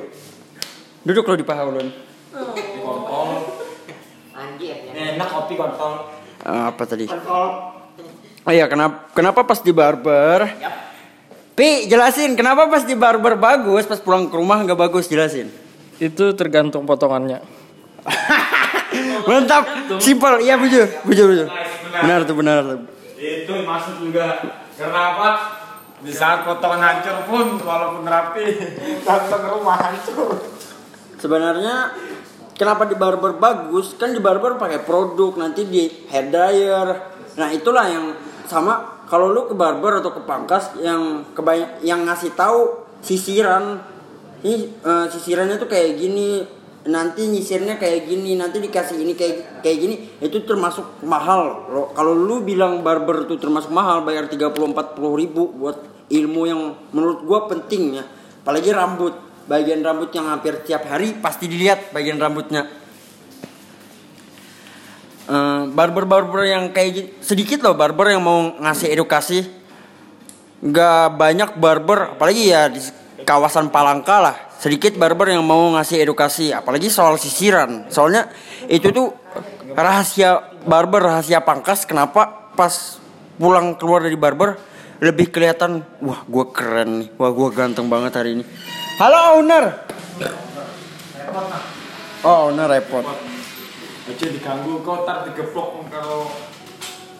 Duduk 0.99 1.31
lo 1.31 1.39
di 1.39 1.47
paha 1.47 1.63
ulun. 1.63 1.87
enak 4.95 5.27
kopi 5.31 5.55
kontol 5.55 6.11
Eh, 6.43 6.63
apa 6.67 6.83
tadi? 6.83 7.07
Oh 7.07 8.51
iya, 8.51 8.67
kenapa 8.67 9.15
kenapa 9.15 9.47
pas 9.47 9.63
di 9.63 9.71
barber? 9.71 10.43
Pi, 11.55 11.87
jelasin 11.87 12.35
kenapa 12.35 12.67
pas 12.67 12.83
di 12.83 12.99
barber 12.99 13.39
bagus, 13.39 13.87
pas 13.87 14.03
pulang 14.03 14.27
ke 14.27 14.35
rumah 14.35 14.59
nggak 14.59 14.75
bagus, 14.75 15.07
jelasin. 15.07 15.47
Itu 16.03 16.35
tergantung 16.35 16.83
potongannya. 16.83 17.39
Mantap, 19.31 19.87
simpel, 20.03 20.43
iya 20.43 20.59
bujur, 20.59 20.83
bujur, 21.07 21.25
bujur. 21.31 21.47
Benar 22.03 22.27
tuh, 22.27 22.35
benar 22.35 22.59
tuh. 22.67 22.79
itu 23.15 23.53
masuk 23.63 24.11
juga 24.11 24.25
karena 24.75 25.01
apa 25.15 25.29
di 26.03 26.11
saat 26.11 26.43
potongan 26.43 26.83
hancur 26.83 27.17
pun 27.25 27.45
walaupun 27.63 28.03
rapi 28.03 28.45
datang 29.07 29.41
ke 29.41 29.49
rumah 29.49 29.79
hancur 29.79 30.55
Sebenarnya 31.15 31.95
kenapa 32.53 32.85
di 32.85 32.93
barber 32.93 33.39
bagus? 33.39 33.95
Kan 33.95 34.11
di 34.11 34.21
barber 34.21 34.59
pakai 34.59 34.83
produk, 34.83 35.33
nanti 35.39 35.65
di 35.65 35.87
hair 36.11 36.29
dryer. 36.29 36.87
Nah, 37.39 37.49
itulah 37.49 37.87
yang 37.87 38.13
sama 38.45 39.01
kalau 39.09 39.31
lu 39.31 39.49
ke 39.49 39.55
barber 39.57 40.03
atau 40.03 40.11
ke 40.13 40.21
pangkas 40.27 40.75
yang 40.83 41.25
kebanyak 41.33 41.81
yang 41.81 42.03
ngasih 42.05 42.35
tahu 42.35 42.85
sisiran. 42.99 43.81
Ini 44.45 44.55
eh, 44.85 45.05
sisirannya 45.09 45.57
tuh 45.57 45.65
kayak 45.65 45.97
gini, 45.97 46.45
nanti 46.85 47.25
nyisirnya 47.25 47.75
kayak 47.75 48.05
gini, 48.05 48.37
nanti 48.37 48.61
dikasih 48.61 49.01
ini 49.01 49.13
kayak 49.13 49.61
kayak 49.61 49.77
gini. 49.77 49.95
Itu 50.21 50.45
termasuk 50.45 51.01
mahal. 51.01 51.65
Lo- 51.67 51.89
Kalau 51.91 52.13
lu 52.13 52.41
bilang 52.41 52.81
barber 52.81 53.25
itu 53.25 53.35
termasuk 53.41 53.69
mahal, 53.69 54.01
bayar 54.01 54.29
30 54.29 54.53
40 54.71 55.21
ribu 55.21 55.49
buat 55.51 55.77
ilmu 56.07 56.41
yang 56.45 56.61
menurut 56.93 57.25
gua 57.25 57.49
penting 57.49 57.97
ya. 57.97 58.05
Apalagi 58.45 58.69
rambut 58.69 59.13
bagian 59.45 59.81
rambut 59.81 60.09
yang 60.09 60.25
hampir 60.25 60.61
tiap 60.61 60.85
hari 60.85 61.17
pasti 61.17 61.45
dilihat 61.45 61.93
bagian 61.93 62.17
rambutnya 62.17 62.65
Eh, 65.25 65.61
barber-barber 65.73 66.45
yang 66.45 66.69
kayak 66.69 66.89
gini 66.93 67.09
sedikit 67.17 67.57
loh 67.65 67.73
barber 67.73 68.13
yang 68.13 68.21
mau 68.21 68.53
ngasih 68.61 68.93
edukasi 68.93 69.41
nggak 70.61 71.17
banyak 71.17 71.49
barber 71.57 72.13
apalagi 72.13 72.53
ya 72.53 72.69
di 72.69 72.77
kawasan 73.25 73.73
Palangka 73.73 74.21
lah 74.21 74.37
sedikit 74.65 74.97
barber 74.97 75.29
yang 75.29 75.45
mau 75.45 75.77
ngasih 75.77 76.01
edukasi 76.01 76.49
apalagi 76.49 76.89
soal 76.89 77.21
sisiran. 77.21 77.85
Soalnya 77.93 78.33
itu 78.65 78.89
tuh 78.89 79.13
rahasia 79.77 80.57
barber 80.65 81.05
rahasia 81.05 81.45
pangkas 81.45 81.85
kenapa 81.85 82.49
pas 82.57 82.97
pulang 83.37 83.77
keluar 83.77 84.01
dari 84.01 84.17
barber 84.17 84.57
lebih 85.05 85.29
kelihatan 85.29 85.85
wah 86.01 86.25
gue 86.25 86.45
keren 86.49 87.05
nih. 87.05 87.09
Wah 87.13 87.29
gue 87.29 87.49
ganteng 87.53 87.93
banget 87.93 88.17
hari 88.17 88.41
ini. 88.41 88.43
Halo 88.97 89.37
owner. 89.37 89.85
Oh 92.25 92.49
owner 92.49 92.65
repot. 92.65 93.05
Aja 93.05 94.25
diganggu 94.33 94.81
kau 94.81 95.05
tar 95.05 95.29
digeplok 95.29 95.93
kalau 95.93 96.25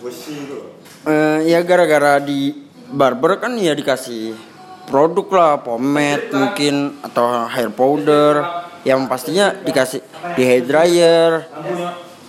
besi 0.01 0.49
itu. 0.49 0.73
Eh, 1.05 1.53
ya 1.53 1.61
gara-gara 1.61 2.17
di 2.17 2.57
barber 2.89 3.37
kan 3.37 3.53
ya 3.53 3.77
dikasih 3.77 4.54
produk 4.85 5.27
lah 5.33 5.53
pomade 5.61 6.29
mungkin 6.31 7.01
atau 7.01 7.49
hair 7.49 7.69
powder 7.73 8.45
yang 8.85 9.09
pastinya 9.09 9.51
dikasih 9.51 10.01
di 10.37 10.41
hair 10.45 10.63
dryer 10.63 11.31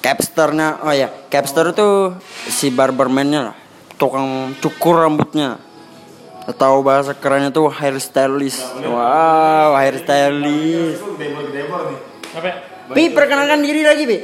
capsternya 0.00 0.80
oh 0.84 0.94
ya 0.94 1.12
capster 1.28 1.70
itu 1.76 2.16
si 2.48 2.72
barbermannya 2.72 3.40
lah 3.52 3.56
tukang 4.00 4.56
cukur 4.60 5.04
rambutnya 5.04 5.60
atau 6.46 6.80
bahasa 6.80 7.12
kerennya 7.12 7.50
tuh 7.50 7.68
hair 7.68 7.98
stylist 7.98 8.62
wow 8.86 9.74
hair 9.76 9.98
stylist? 9.98 11.02
Pi 12.86 13.10
perkenalkan 13.10 13.60
diri 13.66 13.82
lagi 13.82 14.04
Pi 14.06 14.18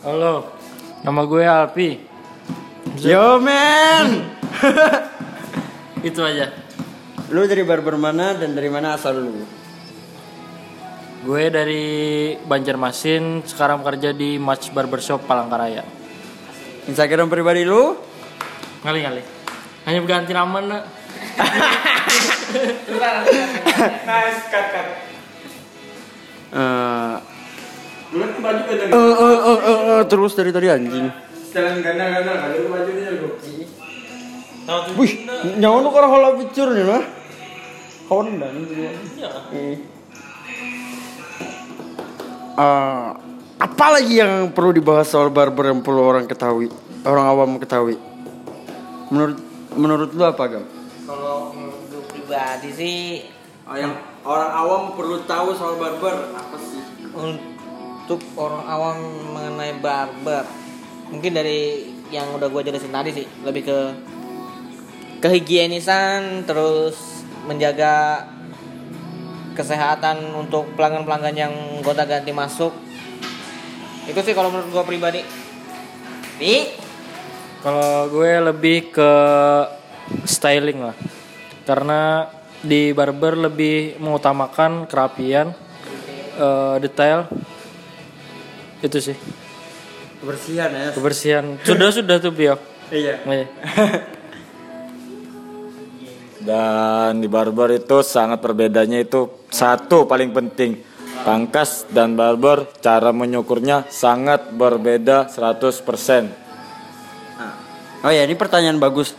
Halo, 0.00 0.56
nama 1.04 1.20
gue 1.28 1.44
Alpi. 1.44 1.88
yo 3.04 3.36
man 3.36 4.32
Itu 6.00 6.24
aja. 6.24 6.48
Lu 7.30 7.46
dari 7.46 7.62
barber 7.62 7.94
mana 7.94 8.34
dan 8.34 8.58
dari 8.58 8.66
mana 8.66 8.98
asal 8.98 9.14
lu 9.18 9.46
Gue 11.20 11.52
dari 11.52 11.84
Banjarmasin, 12.40 13.44
sekarang 13.44 13.84
kerja 13.84 14.16
di 14.16 14.40
Match 14.40 14.72
Barbershop 14.72 15.28
Palangkaraya. 15.28 15.84
Instagram 16.88 17.28
pribadi 17.28 17.68
lu 17.68 17.92
Ngali 18.80 18.98
ngali. 19.04 19.20
Hanya 19.84 20.00
berganti 20.00 20.32
nama 20.32 20.58
nak. 20.64 20.82
Nice 24.08 24.40
cut 24.48 24.66
cut. 24.72 24.86
Eh, 26.50 27.14
baju 28.16 28.62
ganda. 28.64 28.84
eh, 28.90 28.90
eh, 28.90 29.38
eh, 29.38 29.60
eh, 29.60 29.80
eh, 30.00 30.02
terus 30.10 30.34
dari 30.34 30.50
tadi 30.50 30.66
anjing 30.66 31.06
Setelan 31.30 31.78
kalau 31.84 32.74
bajunya 32.74 33.12
gue. 33.20 33.30
Wih, 34.98 35.12
nyawa 35.60 35.78
lu 35.84 35.90
kalau 35.92 36.08
hola 36.10 36.28
picture 36.40 36.72
nih 36.74 36.86
lah. 36.88 37.04
Honda 38.10 38.50
nih 38.50 38.64
juga. 38.66 38.90
Eh. 39.54 39.76
Eh, 42.58 43.08
apa 43.60 43.86
lagi 43.94 44.18
yang 44.18 44.50
perlu 44.50 44.74
dibahas 44.74 45.06
soal 45.06 45.30
barber 45.30 45.70
yang 45.70 45.80
perlu 45.80 46.02
orang 46.02 46.26
ketahui, 46.26 46.66
orang 47.06 47.24
awam 47.30 47.50
ketahui? 47.62 47.96
Menurut 49.14 49.38
menurut 49.78 50.10
lu 50.10 50.24
apa 50.26 50.42
gam? 50.50 50.64
Kalau 51.06 51.54
menurut 51.54 51.80
gue 51.86 52.02
pribadi 52.10 52.70
sih 52.74 53.00
Oh, 53.70 53.78
yang 53.78 53.94
orang 54.26 54.50
awam 54.50 54.82
perlu 54.98 55.22
tahu 55.30 55.54
soal 55.54 55.78
barber 55.78 56.34
apa 56.34 56.58
sih? 56.58 56.82
untuk 57.14 58.18
orang 58.34 58.66
awam 58.66 58.98
mengenai 59.30 59.78
barber 59.78 60.42
mungkin 61.14 61.30
dari 61.30 61.86
yang 62.10 62.34
udah 62.34 62.50
gue 62.50 62.66
jelasin 62.66 62.90
tadi 62.90 63.14
sih 63.14 63.26
lebih 63.46 63.70
ke 63.70 63.78
kehigienisan 65.22 66.42
terus 66.50 66.98
menjaga 67.48 68.24
kesehatan 69.56 70.34
untuk 70.36 70.72
pelanggan-pelanggan 70.76 71.36
yang 71.36 71.52
gonta 71.84 72.08
ganti 72.08 72.32
masuk 72.32 72.72
itu 74.10 74.20
sih 74.26 74.34
kalau 74.34 74.50
menurut 74.50 74.74
gue 74.74 74.84
pribadi 74.86 75.20
Pi 76.40 76.72
Kalau 77.60 78.08
gue 78.08 78.32
lebih 78.40 78.88
ke 78.88 79.12
styling 80.24 80.80
lah. 80.88 80.96
Karena 81.68 82.24
di 82.64 82.96
barber 82.96 83.36
lebih 83.36 84.00
mengutamakan 84.00 84.88
kerapian, 84.88 85.52
eh, 86.40 86.76
detail. 86.80 87.28
Itu 88.80 88.96
sih. 89.04 89.12
Kebersihan 90.24 90.72
ya. 90.72 90.88
Kebersihan. 90.96 91.44
Sudah 91.60 91.92
sudah 91.92 92.16
tuh 92.16 92.32
Bio. 92.32 92.56
Iya. 92.88 93.20
Dan 96.40 97.20
di 97.20 97.28
barber 97.28 97.76
itu 97.76 98.00
sangat 98.00 98.40
berbedanya 98.40 98.96
itu 99.00 99.28
satu 99.52 100.08
paling 100.08 100.32
penting. 100.32 100.80
Pangkas 101.20 101.84
dan 101.92 102.16
barber 102.16 102.64
cara 102.80 103.12
menyukurnya 103.12 103.84
sangat 103.92 104.48
berbeda 104.56 105.28
100%. 105.28 106.40
Oh 108.00 108.08
ya, 108.08 108.24
ini 108.24 108.32
pertanyaan 108.32 108.80
bagus. 108.80 109.12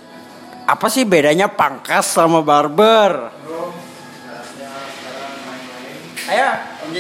Apa 0.66 0.90
sih 0.90 1.06
bedanya 1.06 1.46
pangkas 1.46 2.10
sama 2.10 2.42
barber? 2.42 3.30
Ayo, 6.32 6.50
Om. 6.88 6.96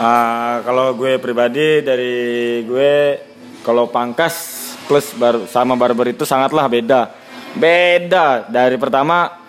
Ah, 0.00 0.64
kalau 0.66 0.96
gue 0.98 1.20
pribadi 1.22 1.84
dari 1.84 2.14
gue 2.66 3.20
kalau 3.62 3.86
pangkas 3.86 4.34
plus 4.90 5.14
bar 5.14 5.46
sama 5.46 5.78
barber 5.78 6.10
itu 6.10 6.26
sangatlah 6.26 6.66
beda. 6.66 7.12
Beda 7.54 8.48
dari 8.50 8.74
pertama 8.80 9.43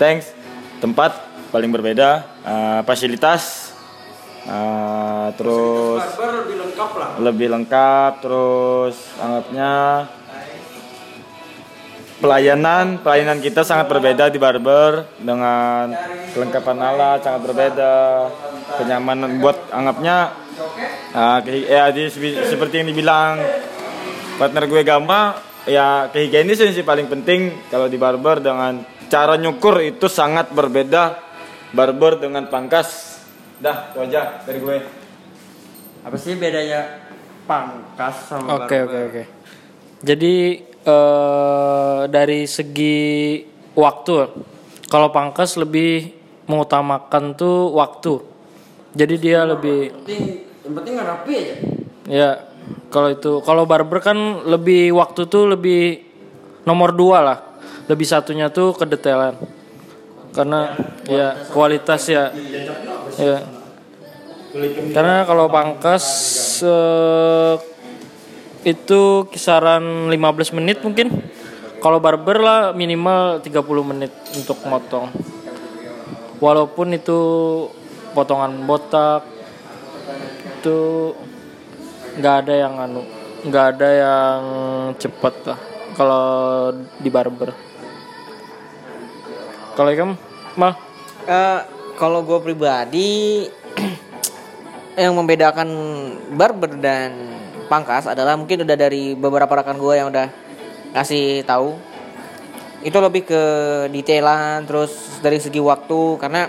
thanks 0.00 0.32
tempat 0.80 1.12
paling 1.52 1.68
berbeda, 1.68 2.24
ah, 2.40 2.80
fasilitas 2.88 3.76
ah, 4.48 5.28
terus 5.36 6.00
Barber 6.00 6.32
lebih 6.40 6.56
lengkap 6.56 6.90
lah. 6.96 7.08
lebih 7.20 7.48
lengkap 7.52 8.12
terus 8.24 8.96
anggapnya 9.20 9.72
pelayanan 12.20 13.00
pelayanan 13.00 13.40
kita 13.40 13.60
sangat 13.60 13.88
berbeda 13.88 14.28
di 14.28 14.36
barber 14.36 15.08
dengan 15.16 15.88
kelengkapan 16.32 16.78
alat 16.80 17.18
sangat 17.24 17.40
berbeda 17.48 17.94
kenyamanan 18.76 19.40
buat 19.40 19.72
anggapnya 19.72 20.32
kehi- 21.44 21.68
ya 21.68 21.88
di- 21.88 22.12
seperti 22.44 22.84
yang 22.84 22.88
dibilang 22.92 23.40
partner 24.36 24.64
gue 24.68 24.82
Gama 24.84 25.36
ya 25.64 26.12
kehigienisan 26.12 26.76
sih 26.76 26.84
paling 26.84 27.08
penting 27.08 27.56
kalau 27.72 27.88
di 27.88 27.96
barber 27.96 28.40
dengan 28.40 28.99
cara 29.10 29.34
nyukur 29.34 29.82
itu 29.82 30.06
sangat 30.06 30.48
berbeda 30.50 31.18
barber 31.70 32.16
dengan 32.16 32.46
pangkas 32.46 33.20
dah 33.58 33.90
itu 33.90 33.98
aja 34.00 34.40
dari 34.42 34.58
gue 34.58 34.76
Apa 36.00 36.16
sih 36.16 36.32
bedanya 36.32 36.96
pangkas 37.44 38.24
sama 38.24 38.64
Oke 38.64 38.72
barber? 38.72 38.88
oke 38.88 38.98
oke. 39.04 39.22
Jadi 40.00 40.34
eh, 40.64 42.00
dari 42.08 42.48
segi 42.48 43.36
waktu, 43.76 44.14
kalau 44.88 45.12
pangkas 45.12 45.60
lebih 45.60 46.08
mengutamakan 46.48 47.36
tuh 47.36 47.76
waktu. 47.76 48.16
Jadi 48.96 49.14
dia 49.20 49.44
lebih 49.44 49.92
Yang 49.92 49.96
penting, 50.00 50.22
yang 50.64 50.74
penting 50.74 50.94
rapi 50.96 51.32
aja. 51.36 51.54
ya 52.08 52.30
kalau 52.88 53.08
itu 53.12 53.32
kalau 53.44 53.68
barber 53.68 54.00
kan 54.00 54.16
lebih 54.48 54.96
waktu 54.96 55.28
tuh 55.28 55.52
lebih 55.52 56.00
nomor 56.64 56.96
dua 56.96 57.18
lah. 57.20 57.38
Lebih 57.90 58.06
satunya 58.06 58.46
tuh 58.54 58.70
kedetailan. 58.78 59.34
Karena 60.30 60.78
ya 61.10 61.34
kualitas 61.50 62.06
ya. 62.06 62.30
Ya. 63.18 63.42
Karena 64.94 65.26
kalau 65.26 65.50
pangkas 65.50 66.06
eh, 66.62 67.54
itu 68.62 69.26
kisaran 69.26 70.06
15 70.06 70.54
menit 70.54 70.86
mungkin. 70.86 71.10
Kalau 71.80 71.98
barber 71.98 72.38
lah 72.38 72.60
minimal 72.76 73.42
30 73.42 73.90
menit 73.90 74.12
untuk 74.38 74.62
motong. 74.70 75.10
Walaupun 76.38 76.94
itu 76.94 77.18
potongan 78.14 78.52
botak 78.68 79.26
itu 80.60 81.10
nggak 82.20 82.34
ada 82.44 82.54
yang 82.54 82.74
anu, 82.76 83.02
nggak 83.48 83.64
ada 83.76 83.88
yang 83.88 84.40
cepet 85.00 85.34
lah 85.48 85.60
kalau 85.96 86.24
di 87.00 87.08
barber. 87.08 87.69
Kalau 89.78 89.90
kamu 89.94 90.14
mal? 90.58 90.72
Eh, 91.30 91.60
kalau 91.94 92.26
gue 92.26 92.38
pribadi 92.42 93.46
yang 95.02 95.14
membedakan 95.14 95.68
barber 96.34 96.74
dan 96.80 97.14
pangkas 97.70 98.10
adalah 98.10 98.34
mungkin 98.34 98.66
udah 98.66 98.76
dari 98.76 99.14
beberapa 99.14 99.62
rekan 99.62 99.78
gue 99.78 99.94
yang 99.94 100.08
udah 100.10 100.26
ngasih 100.96 101.46
tahu. 101.46 101.78
Itu 102.80 102.98
lebih 102.98 103.28
ke 103.28 103.42
detailan 103.92 104.64
terus 104.64 105.20
dari 105.20 105.36
segi 105.36 105.60
waktu 105.60 106.16
karena 106.18 106.48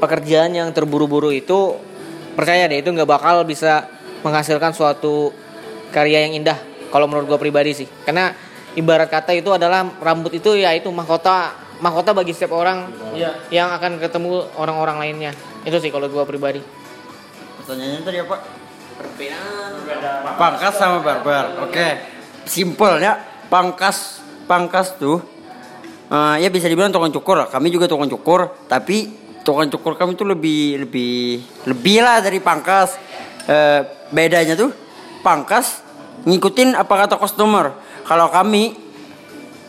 pekerjaan 0.00 0.56
yang 0.56 0.72
terburu-buru 0.72 1.30
itu 1.30 1.76
percaya 2.32 2.70
deh 2.70 2.80
itu 2.80 2.88
nggak 2.88 3.06
bakal 3.06 3.42
bisa 3.44 3.86
menghasilkan 4.22 4.72
suatu 4.74 5.34
karya 5.90 6.26
yang 6.26 6.38
indah 6.42 6.58
kalau 6.88 7.06
menurut 7.06 7.30
gue 7.30 7.38
pribadi 7.38 7.84
sih. 7.84 7.88
Karena 8.02 8.32
ibarat 8.74 9.10
kata 9.10 9.34
itu 9.34 9.50
adalah 9.54 9.86
rambut 10.00 10.34
itu 10.38 10.54
ya 10.54 10.74
itu 10.74 10.88
mahkota 10.90 11.57
mahkota 11.78 12.10
bagi 12.14 12.34
setiap 12.34 12.58
orang 12.58 12.90
Iya. 13.14 13.30
yang 13.54 13.68
akan 13.74 14.02
ketemu 14.02 14.46
orang-orang 14.58 14.98
lainnya 14.98 15.32
itu 15.62 15.76
sih 15.78 15.90
kalau 15.90 16.10
gue 16.10 16.24
pribadi 16.26 16.60
Pertanyaannya 17.68 18.00
tadi 18.00 18.18
apa? 18.24 18.36
Pangkas 20.40 20.74
sama 20.80 21.04
barber. 21.04 21.68
Oke. 21.68 21.88
Simple 22.48 22.96
ya. 23.04 23.20
Pangkas 23.52 24.24
pangkas 24.48 24.96
tuh 24.96 25.20
eh, 26.08 26.36
ya 26.40 26.48
bisa 26.48 26.64
dibilang 26.64 26.88
tukang 26.88 27.12
cukur 27.12 27.44
lah. 27.44 27.48
Kami 27.52 27.68
juga 27.68 27.84
tukang 27.84 28.08
cukur, 28.08 28.64
tapi 28.64 29.12
tukang 29.44 29.68
cukur 29.68 30.00
kami 30.00 30.16
tuh 30.16 30.32
lebih 30.32 30.88
lebih 30.88 31.44
lebih 31.68 32.00
lah 32.00 32.24
dari 32.24 32.40
pangkas. 32.40 32.96
Eh, 33.44 33.80
bedanya 34.16 34.56
tuh 34.56 34.72
pangkas 35.20 35.84
ngikutin 36.24 36.72
apa 36.72 37.04
kata 37.04 37.20
customer. 37.20 37.76
Kalau 38.08 38.32
kami 38.32 38.72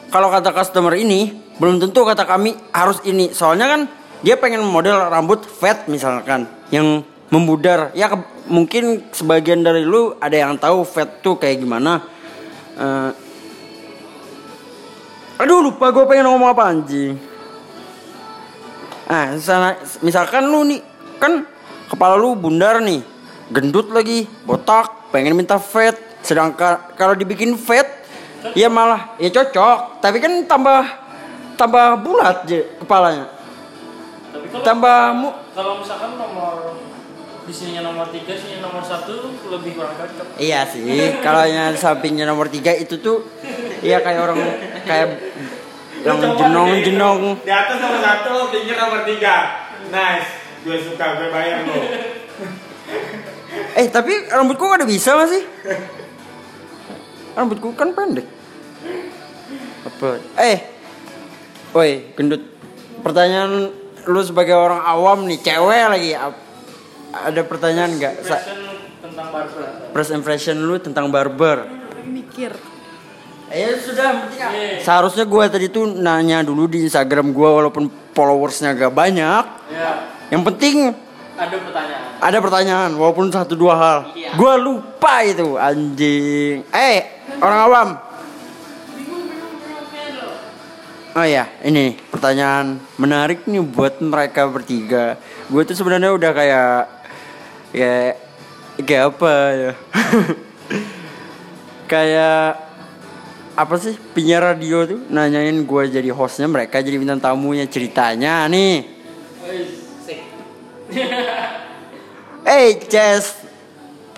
kalau 0.07 0.31
kata 0.31 0.55
customer 0.55 0.95
ini 0.95 1.48
belum 1.59 1.77
tentu 1.83 2.01
kata 2.07 2.23
kami 2.23 2.55
harus 2.71 3.03
ini. 3.03 3.35
Soalnya 3.35 3.67
kan 3.67 3.81
dia 4.23 4.39
pengen 4.39 4.63
model 4.63 5.11
rambut 5.11 5.43
fat 5.43 5.85
misalkan 5.91 6.47
yang 6.71 7.03
membudar. 7.29 7.91
Ya 7.93 8.09
ke- 8.09 8.47
mungkin 8.49 9.11
sebagian 9.13 9.61
dari 9.61 9.85
lu 9.85 10.17
ada 10.17 10.33
yang 10.33 10.57
tahu 10.57 10.81
fat 10.87 11.21
tuh 11.21 11.37
kayak 11.37 11.61
gimana. 11.61 12.01
Eh, 12.79 13.11
aduh 15.39 15.59
lupa 15.63 15.91
gue 15.91 16.03
pengen 16.07 16.27
ngomong 16.31 16.51
apa 16.51 16.63
anjing. 16.67 17.15
Nah, 19.09 19.33
misalnya- 19.35 19.79
misalkan 20.05 20.47
lu 20.47 20.63
nih 20.69 20.81
kan 21.17 21.43
kepala 21.89 22.13
lu 22.13 22.37
bundar 22.37 22.77
nih, 22.77 23.01
gendut 23.49 23.89
lagi, 23.89 24.29
botak, 24.45 25.09
pengen 25.09 25.33
minta 25.33 25.57
fat. 25.57 25.97
Sedangkan 26.21 26.93
kalau 26.93 27.15
dibikin 27.17 27.57
fat, 27.57 27.87
ya 28.53 28.69
malah 28.69 29.17
ya 29.17 29.33
cocok. 29.33 30.03
Tapi 30.03 30.17
kan 30.21 30.33
tambah 30.45 31.08
tambah 31.59 31.99
bulat 31.99 32.47
je 32.47 32.63
kepalanya. 32.79 33.27
Tapi 34.31 34.47
kalau 34.47 34.63
Tambah 34.63 34.99
mu 35.19 35.29
kalau 35.51 35.83
misalkan 35.83 36.15
nomor 36.15 36.79
di 37.43 37.51
sininya 37.51 37.91
nomor 37.91 38.07
tiga, 38.13 38.31
sininya 38.37 38.71
nomor 38.71 38.85
satu 38.85 39.35
lebih 39.51 39.75
kurang 39.75 39.97
cocok. 39.99 40.39
Iya 40.39 40.63
sih, 40.69 41.19
kalau 41.19 41.43
yang 41.43 41.75
sampingnya 41.75 42.23
nomor 42.23 42.47
tiga 42.47 42.71
itu 42.71 43.01
tuh, 43.01 43.25
iya 43.83 43.99
kayak 43.99 44.21
orang 44.23 44.39
kayak 44.85 45.19
yang 46.05 46.15
jenong-jenong. 46.15 47.41
Di 47.43 47.51
atas 47.51 47.81
nomor 47.81 47.99
satu, 47.99 48.53
pinggir 48.53 48.77
nomor 48.79 49.03
tiga. 49.03 49.67
Nice. 49.89 50.29
Gue 50.61 50.77
suka, 50.79 51.17
gue 51.17 51.27
bayar 51.33 51.65
lo. 51.65 51.75
Eh 53.75 53.87
tapi 53.89 54.29
rambutku 54.29 54.69
ada 54.69 54.85
bisa 54.85 55.17
masih? 55.17 55.41
Rambutku 57.33 57.73
kan 57.73 57.97
pendek. 57.97 58.27
Apa? 59.89 60.21
Eh, 60.37 60.78
woi 61.71 62.13
gendut. 62.13 62.41
Pertanyaan 62.99 63.71
lu 64.05 64.21
sebagai 64.21 64.55
orang 64.55 64.81
awam 64.81 65.23
nih, 65.23 65.39
cewek 65.39 65.85
lagi. 65.87 66.11
Ada 67.09 67.41
pertanyaan 67.45 67.95
nggak? 67.95 68.13
Tentang 68.99 69.27
barber. 69.31 69.65
First 69.95 70.11
impression 70.11 70.55
lu 70.59 70.75
tentang 70.77 71.07
barber? 71.09 71.65
Mikir. 72.05 72.53
Ya 73.49 73.73
sudah, 73.81 74.29
seharusnya 74.77 75.25
gue 75.25 75.43
tadi 75.49 75.73
tuh 75.73 75.89
nanya 75.89 76.45
dulu 76.45 76.69
di 76.69 76.85
Instagram 76.85 77.33
gue 77.33 77.49
walaupun 77.49 77.89
followersnya 78.13 78.77
gak 78.77 78.93
banyak. 78.93 79.43
Ya, 79.73 80.05
Yang 80.29 80.43
penting 80.53 80.75
ada 81.33 81.57
pertanyaan. 81.57 82.03
ada 82.21 82.37
pertanyaan 82.45 82.91
walaupun 82.93 83.33
satu 83.33 83.57
dua 83.57 83.73
hal. 83.73 83.99
Iya. 84.13 84.37
Gue 84.37 84.53
lupa 84.53 85.25
itu 85.25 85.57
anjing. 85.57 86.61
Eh 86.69 87.25
orang 87.41 87.59
awam. 87.65 87.87
Oh 91.19 91.27
ya 91.27 91.51
ini 91.67 91.99
pertanyaan 92.07 92.79
menarik 92.95 93.43
nih 93.43 93.59
buat 93.59 93.99
mereka 93.99 94.47
bertiga. 94.47 95.19
Gue 95.51 95.67
tuh 95.67 95.75
sebenarnya 95.75 96.15
udah 96.15 96.31
kayak 96.31 96.87
kayak 97.75 98.13
kayak 98.87 99.03
apa 99.11 99.33
ya? 99.51 99.71
kayak 101.91 102.45
apa 103.51 103.75
sih 103.83 103.99
penyiar 104.15 104.55
radio 104.55 104.87
tuh 104.87 105.11
nanyain 105.11 105.59
gue 105.59 105.83
jadi 105.91 106.07
hostnya 106.15 106.47
mereka 106.47 106.79
jadi 106.79 106.95
bintang 106.95 107.19
tamunya 107.19 107.67
ceritanya 107.67 108.47
nih 108.47 108.87
Eh, 112.47 112.79
Ces. 112.87 113.43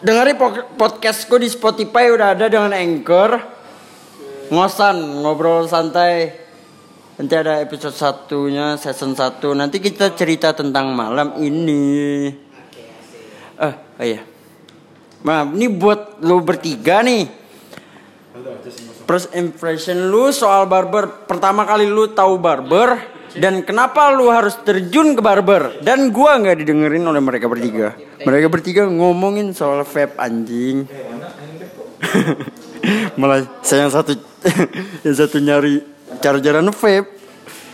Dengerin 0.05 0.37
po- 0.37 0.69
podcastku 0.77 1.41
di 1.41 1.49
Spotify 1.49 2.13
udah 2.13 2.37
ada 2.37 2.45
dengan 2.45 2.71
Anchor. 2.71 3.41
Ngosan, 4.53 5.25
ngobrol 5.25 5.65
santai. 5.65 6.50
Nanti 7.21 7.37
ada 7.37 7.61
episode 7.61 7.93
satunya, 7.93 8.81
season 8.81 9.13
1. 9.13 9.53
Nanti 9.53 9.77
kita 9.77 10.17
cerita 10.17 10.57
tentang 10.57 10.89
malam 10.89 11.37
ini. 11.37 12.33
Eh, 13.61 13.73
oh 13.77 14.01
iya. 14.01 14.25
Nah, 15.21 15.45
ini 15.45 15.69
buat 15.69 16.17
lu 16.25 16.41
bertiga 16.41 17.05
nih. 17.05 17.29
First 19.05 19.37
impression 19.37 20.09
lu 20.09 20.33
soal 20.33 20.65
barber. 20.65 21.29
Pertama 21.29 21.61
kali 21.61 21.85
lu 21.85 22.09
tahu 22.09 22.41
barber 22.41 22.97
dan 23.37 23.61
kenapa 23.61 24.09
lu 24.09 24.33
harus 24.33 24.57
terjun 24.65 25.13
ke 25.13 25.21
barber? 25.21 25.77
Dan 25.85 26.09
gua 26.09 26.41
nggak 26.41 26.57
didengerin 26.57 27.05
oleh 27.05 27.21
mereka 27.21 27.45
bertiga. 27.45 28.01
Mereka 28.25 28.49
bertiga 28.49 28.89
ngomongin 28.89 29.53
soal 29.53 29.85
vape 29.85 30.17
anjing. 30.17 30.89
Malah 33.21 33.45
saya 33.61 33.85
yang 33.85 33.93
satu 33.93 34.17
yang 35.05 35.13
satu 35.21 35.37
nyari 35.37 36.00
chargeran 36.19 36.67
vape. 36.67 37.07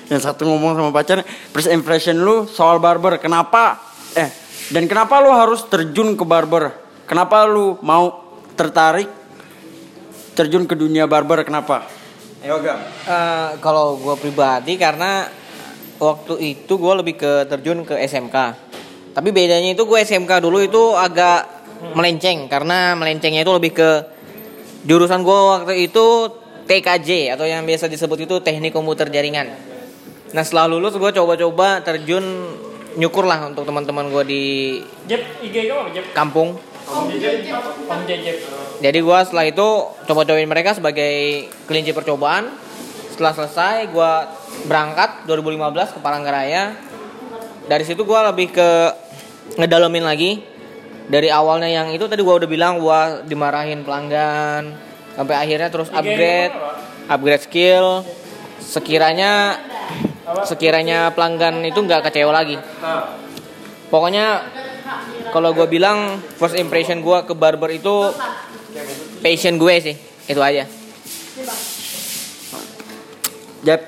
Yang 0.07 0.21
satu 0.23 0.47
ngomong 0.47 0.77
sama 0.77 0.91
pacarnya. 0.93 1.25
First 1.25 1.73
impression 1.73 2.21
lu 2.21 2.47
soal 2.47 2.77
barber. 2.77 3.17
Kenapa? 3.19 3.81
Eh, 4.15 4.29
dan 4.71 4.87
kenapa 4.87 5.19
lu 5.19 5.33
harus 5.33 5.65
terjun 5.67 6.15
ke 6.15 6.23
barber? 6.23 6.71
Kenapa 7.07 7.47
lu 7.47 7.79
mau 7.83 8.35
tertarik 8.55 9.07
terjun 10.37 10.69
ke 10.69 10.77
dunia 10.77 11.09
barber 11.09 11.41
kenapa? 11.41 11.87
Ayo 12.45 12.61
Gam. 12.61 12.77
Eh, 12.83 13.49
kalau 13.59 13.97
gue 13.97 14.15
pribadi 14.21 14.77
karena 14.77 15.25
waktu 15.97 16.37
itu 16.55 16.73
gue 16.77 16.93
lebih 17.01 17.15
ke 17.17 17.31
terjun 17.49 17.81
ke 17.83 17.97
SMK. 17.97 18.37
Tapi 19.17 19.29
bedanya 19.33 19.73
itu 19.73 19.83
gue 19.83 19.97
SMK 19.97 20.45
dulu 20.45 20.61
itu 20.61 20.93
agak 20.93 21.57
melenceng 21.97 22.45
karena 22.49 22.93
melencengnya 22.93 23.41
itu 23.41 23.53
lebih 23.53 23.71
ke 23.73 23.89
jurusan 24.85 25.25
gue 25.25 25.39
waktu 25.57 25.89
itu 25.89 26.29
TKJ 26.67 27.33
atau 27.33 27.47
yang 27.47 27.63
biasa 27.63 27.87
disebut 27.87 28.27
itu 28.27 28.35
teknik 28.43 28.75
komputer 28.75 29.07
jaringan. 29.07 29.47
Nah 30.35 30.43
setelah 30.43 30.67
lulus 30.67 30.99
gue 30.99 31.11
coba-coba 31.15 31.79
terjun 31.79 32.23
nyukur 32.99 33.23
lah 33.23 33.47
untuk 33.47 33.63
teman-teman 33.63 34.11
gue 34.11 34.23
di 34.27 34.43
Jep, 35.07 35.23
IG 35.39 35.71
apa 35.71 35.89
Jep? 35.95 36.05
kampung. 36.11 36.59
Om 36.87 37.07
Jep. 37.15 37.47
Om 37.87 38.01
Jep. 38.07 38.37
Jadi 38.77 38.99
gua 39.03 39.25
setelah 39.27 39.49
itu 39.49 39.67
coba-cobain 40.07 40.47
mereka 40.47 40.71
sebagai 40.71 41.47
kelinci 41.67 41.91
percobaan. 41.91 42.47
Setelah 43.11 43.33
selesai 43.35 43.91
gua 43.91 44.29
berangkat 44.69 45.27
2015 45.27 45.97
ke 45.97 45.99
Palangkaraya. 45.99 46.77
Dari 47.67 47.83
situ 47.83 48.07
gua 48.07 48.31
lebih 48.31 48.55
ke 48.55 48.69
ngedalemin 49.59 50.05
lagi. 50.07 50.45
Dari 51.11 51.27
awalnya 51.27 51.67
yang 51.67 51.91
itu 51.91 52.07
tadi 52.07 52.23
gua 52.23 52.39
udah 52.39 52.47
bilang 52.47 52.79
gua 52.79 53.19
dimarahin 53.27 53.83
pelanggan 53.83 54.86
sampai 55.17 55.35
akhirnya 55.35 55.73
terus 55.73 55.89
upgrade, 55.89 56.53
upgrade 57.09 57.43
skill. 57.43 58.05
Sekiranya 58.61 59.57
sekiranya 60.45 61.09
pelanggan 61.15 61.65
itu 61.65 61.81
nggak 61.81 62.05
kecewa 62.05 62.29
lagi. 62.29 62.61
Pokoknya 63.89 64.43
kalau 65.31 65.51
gue 65.51 65.67
bilang 65.67 66.19
first 66.39 66.55
impression 66.55 67.03
gue 67.03 67.17
ke 67.27 67.33
barber 67.35 67.71
itu 67.75 68.11
passion 69.19 69.59
gue 69.59 69.73
sih 69.83 69.95
itu 70.27 70.41
aja 70.41 70.65
Jep, 73.65 73.81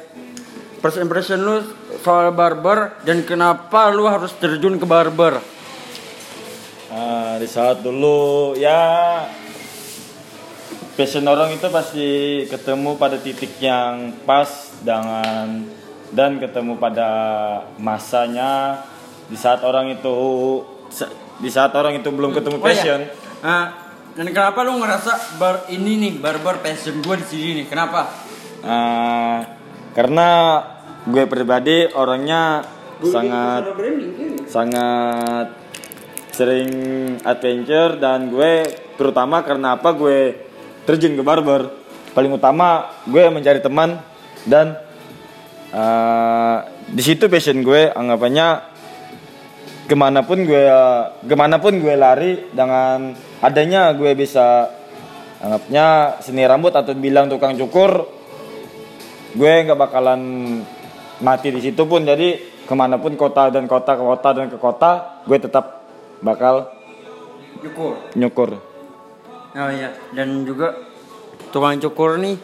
first 0.84 1.00
impression 1.00 1.40
lu 1.40 1.64
soal 2.04 2.36
barber 2.36 3.00
dan 3.08 3.24
kenapa 3.24 3.94
lu 3.96 4.10
harus 4.12 4.36
terjun 4.36 4.76
ke 4.76 4.84
barber? 4.84 5.40
Ah, 6.90 7.40
di 7.40 7.48
saat 7.48 7.80
dulu 7.80 8.58
ya 8.60 9.24
passion 11.00 11.24
orang 11.32 11.56
itu 11.56 11.64
pasti 11.72 12.10
ketemu 12.52 13.00
pada 13.00 13.16
titik 13.16 13.56
yang 13.64 14.12
pas 14.28 14.76
dengan 14.84 15.64
dan 16.12 16.36
ketemu 16.44 16.76
pada 16.76 17.10
masanya 17.80 18.84
di 19.32 19.40
saat 19.40 19.64
orang 19.64 19.96
itu 19.96 20.12
di 21.40 21.48
saat 21.48 21.72
orang 21.72 22.04
itu 22.04 22.12
belum 22.12 22.36
ketemu 22.36 22.60
Oh, 22.60 22.68
iya. 22.68 22.68
passion 22.68 23.02
Nah, 23.40 23.72
dan 24.12 24.28
kenapa 24.36 24.68
lu 24.68 24.76
ngerasa 24.84 25.40
bar 25.40 25.72
ini 25.72 25.96
nih 25.96 26.14
barber 26.20 26.60
passion 26.60 27.00
gue 27.00 27.16
di 27.24 27.26
sini 27.32 27.50
nih? 27.64 27.66
Kenapa? 27.72 28.12
Ah, 28.60 29.56
karena 29.96 30.60
gue 31.08 31.24
pribadi 31.24 31.88
orangnya 31.96 32.60
sangat 33.00 33.64
sangat 34.52 35.48
sering 36.36 36.72
adventure 37.24 37.96
dan 37.96 38.28
gue 38.28 38.68
terutama 39.00 39.40
karena 39.48 39.80
apa 39.80 39.96
gue 39.96 40.49
terjun 40.90 41.14
ke 41.14 41.22
barber. 41.22 41.70
Paling 42.18 42.34
utama 42.34 42.90
gue 43.06 43.30
mencari 43.30 43.62
teman 43.62 44.02
dan 44.50 44.74
ah, 45.70 46.66
di 46.90 47.06
situ 47.06 47.30
passion 47.30 47.62
gue 47.62 47.94
anggapannya 47.94 48.66
ke 49.86 49.94
mana 49.94 50.26
pun 50.26 50.42
gue 50.42 50.66
ke 51.22 51.36
mana 51.38 51.62
pun 51.62 51.78
gue 51.78 51.94
lari 51.94 52.50
dengan 52.50 53.14
adanya 53.46 53.94
gue 53.94 54.18
bisa 54.18 54.74
anggapnya 55.38 56.18
seni 56.26 56.42
rambut 56.50 56.74
atau 56.74 56.98
bilang 56.98 57.30
tukang 57.30 57.54
cukur 57.54 58.10
gue 59.38 59.54
nggak 59.70 59.78
bakalan 59.78 60.22
mati 61.22 61.54
di 61.54 61.62
situ 61.62 61.86
pun. 61.86 62.02
Jadi 62.02 62.58
ke 62.66 62.74
mana 62.74 62.98
pun 62.98 63.14
kota 63.14 63.54
dan 63.54 63.70
kota 63.70 63.94
ke 63.94 64.02
kota 64.02 64.30
dan 64.34 64.46
ke 64.50 64.58
kota 64.58 65.22
gue 65.30 65.38
tetap 65.38 65.86
bakal 66.26 66.74
Cukur. 67.60 68.16
nyukur 68.16 68.69
Oh 69.50 69.72
iya, 69.74 69.98
dan 70.14 70.46
juga 70.46 70.78
tukang 71.50 71.82
cukur 71.82 72.22
nih 72.22 72.38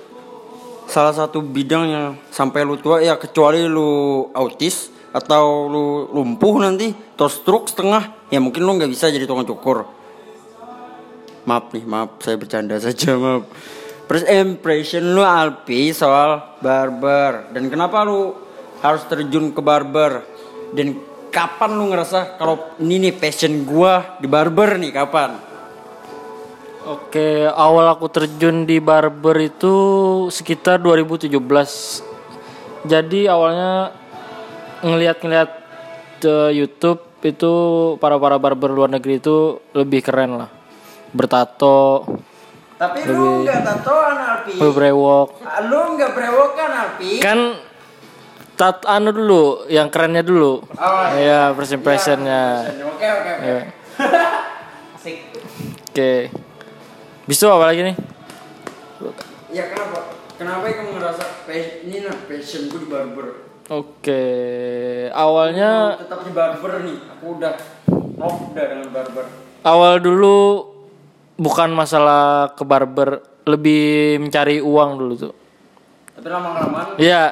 salah 0.89 1.13
satu 1.13 1.37
bidang 1.45 1.85
yang 1.85 2.07
sampai 2.33 2.65
lu 2.65 2.81
tua 2.81 2.97
ya 2.97 3.13
kecuali 3.21 3.61
lu 3.69 4.25
autis 4.33 4.89
atau 5.13 5.69
lu 5.69 6.09
lumpuh 6.09 6.57
nanti 6.57 6.89
atau 6.89 7.29
stroke 7.29 7.69
setengah 7.69 8.29
ya 8.33 8.41
mungkin 8.41 8.65
lu 8.65 8.73
nggak 8.81 8.89
bisa 8.89 9.13
jadi 9.13 9.29
tukang 9.29 9.45
cukur. 9.45 9.85
Maaf 11.45 11.77
nih 11.77 11.85
maaf 11.85 12.25
saya 12.25 12.41
bercanda 12.41 12.81
saja 12.85 13.13
maaf. 13.13 13.45
First 14.09 14.25
impression 14.25 15.13
lu 15.13 15.21
Alpi 15.21 15.93
soal 15.93 16.57
barber. 16.57 17.53
Dan 17.53 17.69
kenapa 17.69 18.01
lu 18.01 18.33
harus 18.81 19.05
terjun 19.05 19.53
ke 19.53 19.61
barber? 19.61 20.25
Dan 20.73 20.97
kapan 21.29 21.77
lu 21.77 21.93
ngerasa 21.93 22.41
kalau 22.41 22.73
ini 22.81 23.09
nih 23.09 23.13
passion 23.13 23.61
gua 23.61 24.17
di 24.17 24.25
barber 24.25 24.81
nih 24.81 24.89
kapan 24.89 25.54
Oke, 26.85 27.49
awal 27.49 27.89
aku 27.89 28.05
terjun 28.07 28.69
di 28.69 28.77
barber 28.77 29.41
itu 29.41 29.73
sekitar 30.29 30.77
2017. 30.77 31.33
Jadi 32.85 33.25
awalnya 33.25 33.89
ngelihat-ngelihat 34.85 35.49
ke 36.21 36.53
YouTube 36.53 37.01
itu 37.25 37.53
para-para 37.97 38.37
barber 38.37 38.69
luar 38.69 38.93
negeri 38.93 39.17
itu 39.17 39.57
lebih 39.73 40.05
keren 40.05 40.37
lah. 40.37 40.49
Bertato, 41.09 42.05
tapi 42.77 43.01
lu 43.07 43.41
nggak 43.41 43.65
tatoan 43.65 44.17
Alpi 44.19 44.53
berbrewok. 44.53 45.41
lu 45.65 45.81
nggak 45.95 46.11
brewokan 46.11 46.69
Alpi 46.69 47.11
Kan 47.17 47.39
tat 48.53 48.85
anu 48.85 49.09
dulu, 49.09 49.65
yang 49.65 49.89
kerennya 49.89 50.21
dulu. 50.21 50.61
Oh, 50.61 51.03
Iya, 51.17 51.49
first 51.57 51.73
impressionnya. 51.73 52.69
oke 52.77 53.01
oke 53.01 53.07
oke 53.09 53.31
Iya. 53.41 53.61
Asik. 54.95 55.17
Oke. 55.89 56.44
Bisu 57.25 57.49
apa 57.49 57.73
lagi 57.73 57.81
nih? 57.81 57.97
ya 59.49 59.71
kenapa 59.71 60.11
kenapa 60.35 60.67
kamu 60.67 60.99
ngerasa 60.99 61.23
pas- 61.47 61.79
ini 61.79 62.03
nah 62.03 62.11
passion 62.27 62.67
gue 62.67 62.79
di 62.83 62.89
barber 62.91 63.27
Oke, 63.65 64.23
awalnya 65.09 65.95
tetap 65.95 66.27
di 66.27 66.35
barber 66.35 66.83
nih 66.83 66.97
aku 67.07 67.39
udah 67.39 67.53
off 68.19 68.51
udah 68.51 68.65
dengan 68.67 68.89
barber 68.91 69.25
awal 69.63 69.97
dulu 69.97 70.37
bukan 71.39 71.71
masalah 71.71 72.51
ke 72.51 72.67
barber, 72.67 73.23
lebih 73.47 74.19
mencari 74.19 74.59
uang 74.59 74.89
dulu 74.99 75.13
tuh. 75.15 75.33
tapi 76.13 76.27
lama 76.27 76.49
kelamaan 76.51 76.85
Iya, 76.99 77.23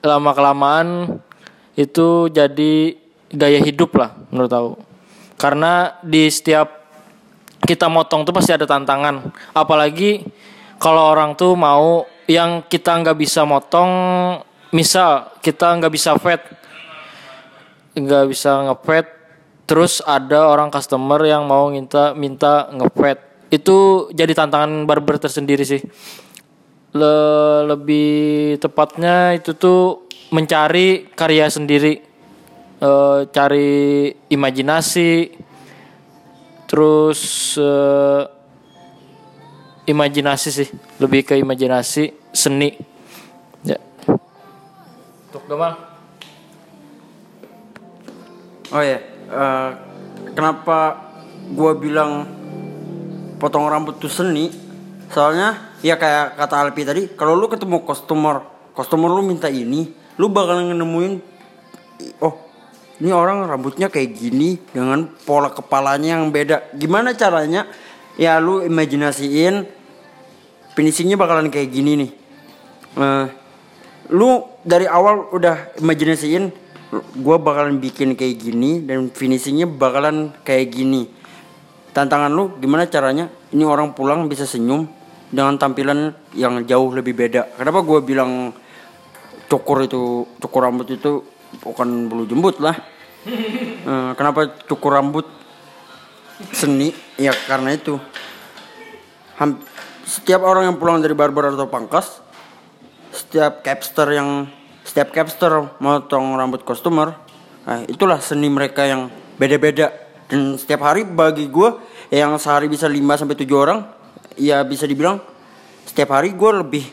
lama 0.00 0.30
kelamaan 0.32 0.88
itu 1.76 2.08
jadi 2.28 2.96
gaya 3.30 3.60
hidup 3.60 3.94
lah 3.96 4.16
menurut 4.28 4.52
aku. 4.52 4.72
Karena 5.36 5.96
di 6.00 6.28
setiap 6.28 6.79
kita 7.70 7.86
motong 7.86 8.26
tuh 8.26 8.34
pasti 8.34 8.50
ada 8.50 8.66
tantangan. 8.66 9.30
Apalagi 9.54 10.26
kalau 10.82 11.14
orang 11.14 11.38
tuh 11.38 11.54
mau 11.54 12.02
yang 12.26 12.66
kita 12.66 12.98
nggak 12.98 13.14
bisa 13.14 13.46
motong, 13.46 13.90
misal 14.74 15.30
kita 15.38 15.78
nggak 15.78 15.92
bisa 15.94 16.18
fat, 16.18 16.42
nggak 17.94 18.24
bisa 18.26 18.66
ngepet, 18.66 19.06
terus 19.70 20.02
ada 20.02 20.50
orang 20.50 20.74
customer 20.74 21.22
yang 21.22 21.46
mau 21.46 21.70
minta 21.70 22.10
minta 22.18 22.66
ngepet. 22.74 23.22
Itu 23.54 24.10
jadi 24.10 24.34
tantangan 24.34 24.90
barber 24.90 25.22
tersendiri 25.22 25.62
sih. 25.62 25.78
Le- 26.90 27.70
lebih 27.70 28.58
tepatnya 28.58 29.38
itu 29.38 29.54
tuh 29.54 30.10
mencari 30.34 31.06
karya 31.14 31.46
sendiri 31.46 32.10
Eh, 32.80 33.20
cari 33.28 34.08
imajinasi 34.32 35.36
terus 36.70 37.54
eh, 37.58 38.22
imajinasi 39.90 40.48
sih. 40.54 40.68
Lebih 41.02 41.26
ke 41.26 41.34
imajinasi 41.34 42.30
seni. 42.30 42.78
Ya. 43.66 43.82
Untuk 45.26 45.50
Gamal 45.50 45.90
oh 48.70 48.82
ya 48.82 48.98
eh, 49.30 49.70
kenapa 50.34 51.10
gua 51.54 51.74
bilang 51.74 52.26
potong 53.42 53.66
rambut 53.66 53.98
tuh 53.98 54.10
seni? 54.10 54.50
Soalnya 55.10 55.74
ya 55.82 55.98
kayak 55.98 56.38
kata 56.38 56.54
Alpi 56.54 56.82
tadi 56.86 57.02
kalau 57.18 57.34
lu 57.34 57.50
ketemu 57.50 57.82
customer 57.82 58.46
customer 58.70 59.10
lu 59.10 59.26
minta 59.26 59.50
ini 59.50 59.90
lu 60.22 60.30
bakalan 60.30 60.70
nemuin 60.70 61.12
oh 62.22 62.34
ini 63.00 63.16
orang 63.16 63.48
rambutnya 63.48 63.88
kayak 63.88 64.12
gini 64.12 64.60
dengan 64.76 65.08
pola 65.24 65.48
kepalanya 65.48 66.20
yang 66.20 66.28
beda. 66.28 66.76
Gimana 66.76 67.16
caranya? 67.16 67.64
Ya 68.20 68.36
lu 68.36 68.60
imajinasiin 68.60 69.64
finishingnya 70.76 71.16
bakalan 71.16 71.48
kayak 71.48 71.72
gini 71.72 71.92
nih. 71.96 72.10
Eh, 73.00 73.26
lu 74.12 74.44
dari 74.60 74.84
awal 74.84 75.32
udah 75.32 75.80
imajinasiin 75.80 76.52
gue 76.92 77.36
bakalan 77.40 77.80
bikin 77.80 78.12
kayak 78.18 78.36
gini 78.36 78.84
dan 78.84 79.08
finishingnya 79.08 79.64
bakalan 79.64 80.36
kayak 80.44 80.68
gini. 80.68 81.08
Tantangan 81.96 82.28
lu 82.28 82.60
gimana 82.60 82.84
caranya? 82.84 83.32
Ini 83.56 83.64
orang 83.64 83.96
pulang 83.96 84.28
bisa 84.28 84.44
senyum 84.44 84.84
dengan 85.32 85.56
tampilan 85.56 86.12
yang 86.36 86.68
jauh 86.68 86.92
lebih 86.92 87.16
beda. 87.16 87.56
Kenapa 87.56 87.80
gue 87.80 87.98
bilang 88.04 88.52
cukur 89.48 89.88
itu 89.88 90.28
cukur 90.36 90.68
rambut 90.68 90.86
itu 90.92 91.39
bukan 91.58 92.06
bulu 92.06 92.24
jembut 92.30 92.62
lah. 92.62 92.78
Eh, 93.26 94.12
kenapa 94.14 94.54
cukur 94.70 94.94
rambut? 94.94 95.26
Seni. 96.54 96.94
Ya 97.18 97.34
karena 97.34 97.74
itu. 97.74 97.98
Setiap 100.06 100.46
orang 100.46 100.70
yang 100.70 100.76
pulang 100.78 101.02
dari 101.02 101.14
barber 101.14 101.52
atau 101.52 101.66
pangkas 101.66 102.20
setiap 103.10 103.66
capster 103.66 104.06
yang 104.14 104.46
setiap 104.86 105.10
capster 105.10 105.50
motong 105.82 106.38
rambut 106.38 106.62
customer 106.62 107.14
nah, 107.66 107.82
itulah 107.86 108.22
seni 108.22 108.46
mereka 108.46 108.86
yang 108.86 109.10
beda-beda. 109.38 109.90
Dan 110.30 110.54
setiap 110.54 110.86
hari 110.86 111.02
bagi 111.02 111.50
gue 111.50 111.74
yang 112.14 112.38
sehari 112.38 112.70
bisa 112.70 112.86
5 112.86 112.94
sampai 113.18 113.34
7 113.34 113.50
orang 113.50 113.82
ya 114.38 114.62
bisa 114.62 114.86
dibilang 114.86 115.18
setiap 115.82 116.14
hari 116.14 116.38
gue 116.38 116.50
lebih 116.62 116.84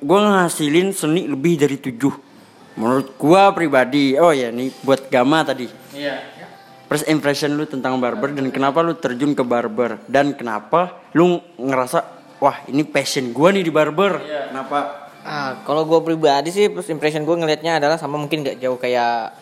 gue 0.00 0.18
ngasilin 0.20 0.92
seni 0.92 1.24
lebih 1.24 1.56
dari 1.56 1.80
7 1.80 1.96
menurut 2.80 3.12
gue 3.20 3.42
pribadi 3.52 4.16
oh 4.16 4.32
ya 4.32 4.48
nih 4.48 4.72
buat 4.80 5.12
Gama 5.12 5.44
tadi. 5.44 5.68
Iya. 5.92 6.16
First 6.88 7.06
impression 7.06 7.54
lu 7.54 7.68
tentang 7.68 8.00
barber 8.02 8.34
dan 8.34 8.50
kenapa 8.50 8.82
lu 8.82 8.98
terjun 8.98 9.36
ke 9.36 9.44
barber? 9.44 10.02
Dan 10.10 10.34
kenapa 10.34 10.98
lu 11.14 11.38
ngerasa 11.54 12.02
wah 12.42 12.66
ini 12.66 12.82
passion 12.82 13.30
gua 13.30 13.54
nih 13.54 13.62
di 13.62 13.70
barber? 13.70 14.18
Kenapa? 14.50 15.06
Ah, 15.20 15.60
kalau 15.68 15.84
gue 15.84 16.00
pribadi 16.00 16.48
sih 16.48 16.72
first 16.72 16.88
impression 16.88 17.28
gue 17.28 17.36
ngelihatnya 17.36 17.76
adalah 17.76 18.00
sama 18.00 18.16
mungkin 18.16 18.40
gak 18.40 18.56
jauh 18.56 18.80
kayak 18.80 19.36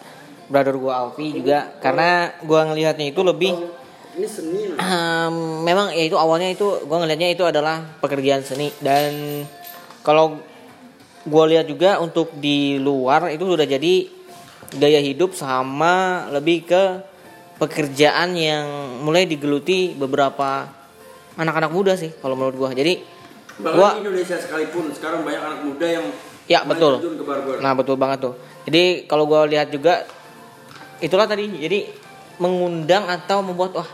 brother 0.50 0.74
gue 0.74 0.92
Alfi 0.92 1.40
juga. 1.40 1.72
Karena 1.78 2.34
gue 2.42 2.60
ngelihatnya 2.60 3.06
itu 3.14 3.22
lebih 3.22 3.54
ini 4.18 4.26
seni 4.26 4.74
Ehm, 4.74 5.62
memang 5.62 5.94
ya 5.94 6.02
itu 6.04 6.18
awalnya 6.18 6.50
itu 6.50 6.82
gue 6.82 6.96
ngelihatnya 6.98 7.30
itu 7.30 7.46
adalah 7.46 7.80
pekerjaan 8.02 8.42
seni. 8.42 8.74
Dan 8.82 9.46
kalau 10.02 10.42
gue 11.28 11.44
lihat 11.54 11.66
juga 11.68 12.00
untuk 12.00 12.32
di 12.40 12.80
luar 12.80 13.28
itu 13.30 13.44
sudah 13.44 13.68
jadi 13.68 14.08
gaya 14.76 15.00
hidup 15.00 15.32
sama 15.36 16.26
lebih 16.32 16.64
ke 16.68 16.82
pekerjaan 17.60 18.36
yang 18.36 18.66
mulai 19.04 19.24
digeluti 19.24 19.96
beberapa 19.96 20.68
anak-anak 21.38 21.70
muda 21.70 21.92
sih 21.94 22.12
kalau 22.18 22.34
menurut 22.34 22.56
gue 22.56 22.68
jadi 22.82 22.94
bahkan 23.58 23.76
gue 23.76 23.88
di 23.88 24.00
Indonesia 24.06 24.36
sekalipun 24.38 24.84
sekarang 24.94 25.22
banyak 25.22 25.42
anak 25.42 25.60
muda 25.66 25.86
yang 25.86 26.06
Ya, 26.48 26.64
betul. 26.64 26.96
ke 26.96 27.24
barber 27.28 27.60
Nah 27.60 27.76
betul 27.76 28.00
banget 28.00 28.24
tuh. 28.24 28.34
Jadi 28.64 29.04
kalau 29.04 29.28
gue 29.28 29.52
lihat 29.52 29.68
juga 29.68 30.08
itulah 30.96 31.28
tadi. 31.28 31.44
Jadi 31.44 31.84
mengundang 32.40 33.04
atau 33.04 33.44
membuat 33.44 33.76
wah 33.76 33.90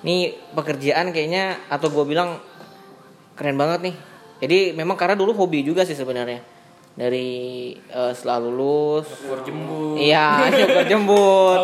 ini 0.00 0.32
pekerjaan 0.56 1.12
kayaknya 1.12 1.60
atau 1.68 1.92
gue 1.92 2.04
bilang 2.08 2.40
keren 3.36 3.60
banget 3.60 3.92
nih. 3.92 3.96
Jadi 4.40 4.58
memang 4.72 4.96
karena 4.96 5.12
dulu 5.12 5.36
hobi 5.36 5.60
juga 5.60 5.84
sih 5.84 5.92
sebenarnya 5.92 6.40
dari 6.98 7.28
eh, 7.76 8.12
setelah 8.14 8.38
lulus. 8.42 9.06
jembut. 9.46 9.96
Iya, 9.96 10.46
nyukur 10.58 10.84
jembut. 10.86 11.58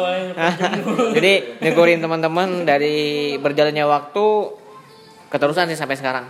Jadi 1.18 1.32
nyukurin 1.62 1.98
teman-teman 1.98 2.62
dari 2.62 3.34
berjalannya 3.42 3.84
waktu 3.84 4.26
keterusan 5.26 5.66
sih 5.72 5.78
sampai 5.78 5.98
sekarang. 5.98 6.26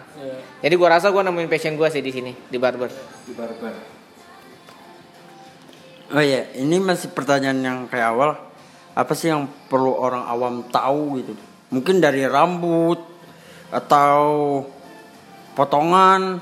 Jadi 0.65 0.75
gua 0.75 0.97
rasa 0.97 1.13
gua 1.13 1.21
nemuin 1.23 1.51
passion 1.53 1.77
gua 1.77 1.93
sih 1.93 2.01
di 2.01 2.11
sini 2.11 2.33
di 2.49 2.57
barber. 2.57 2.89
di 3.29 3.33
barber. 3.37 3.75
Oh 6.07 6.23
iya 6.23 6.55
ini 6.55 6.79
masih 6.79 7.13
pertanyaan 7.13 7.61
yang 7.61 7.79
kayak 7.91 8.15
awal. 8.15 8.31
Apa 8.97 9.13
sih 9.13 9.29
yang 9.29 9.45
perlu 9.69 9.93
orang 9.93 10.25
awam 10.25 10.65
tahu 10.73 11.21
gitu? 11.21 11.37
Mungkin 11.69 12.01
dari 12.01 12.25
rambut 12.25 12.97
atau 13.69 14.65
potongan. 15.53 16.41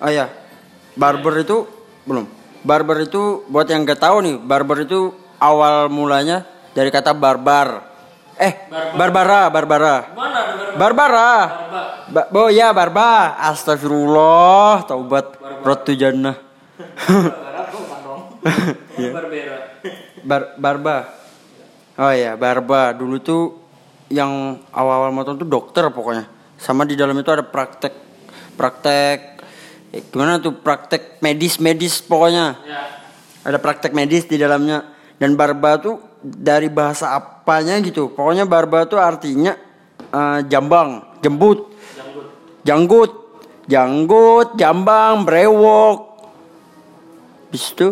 Oh 0.00 0.08
ya 0.08 0.39
barber 0.96 1.42
itu 1.42 1.66
belum. 2.06 2.26
Barber 2.60 3.08
itu 3.08 3.44
buat 3.48 3.64
yang 3.68 3.88
gak 3.88 4.04
tahu 4.04 4.16
nih 4.20 4.36
barber 4.36 4.84
itu 4.84 5.16
awal 5.40 5.88
mulanya 5.88 6.44
dari 6.76 6.92
kata 6.92 7.16
barbar. 7.16 7.88
Eh 8.40 8.68
barbara 8.96 9.52
barbara. 9.52 9.94
Mana 10.16 10.40
ada 10.48 10.64
barbara. 10.76 11.30
Ba 12.10 12.22
oh 12.32 12.48
ya 12.48 12.72
barba 12.72 13.36
astagfirullah 13.52 14.88
taubat. 14.88 15.36
Road 15.60 15.80
to 15.84 15.92
Jannah. 15.96 16.36
Iya. 18.96 19.12
Bar 20.24 20.56
barba. 20.56 20.96
Oh 22.00 22.12
ya 22.12 22.32
barba. 22.40 22.96
Dulu 22.96 23.20
tuh 23.20 23.60
yang 24.08 24.64
awal-awal 24.72 25.12
motong 25.12 25.36
tuh 25.36 25.48
dokter 25.48 25.84
pokoknya. 25.92 26.24
Sama 26.56 26.88
di 26.88 26.96
dalam 26.96 27.16
itu 27.20 27.28
ada 27.28 27.44
praktek 27.44 27.92
praktek 28.56 29.29
gimana 29.90 30.38
tuh 30.38 30.54
praktek 30.54 31.18
medis 31.18 31.58
medis 31.58 31.98
pokoknya? 31.98 32.54
Ada 33.42 33.58
praktek 33.58 33.90
medis 33.90 34.26
di 34.26 34.38
dalamnya. 34.38 34.86
Dan 35.18 35.34
barba 35.36 35.76
tuh 35.82 35.96
dari 36.22 36.70
bahasa 36.70 37.12
apanya 37.12 37.76
gitu. 37.82 38.14
Pokoknya 38.14 38.46
barba 38.46 38.86
tuh 38.86 39.02
artinya 39.02 39.58
eh, 39.98 40.40
jambang 40.46 41.18
jembut. 41.18 41.74
Janggut. 42.62 43.12
Janggut. 43.66 44.48
Jambang 44.54 45.26
brewok. 45.26 45.98
Bis 47.50 47.74
itu 47.74 47.90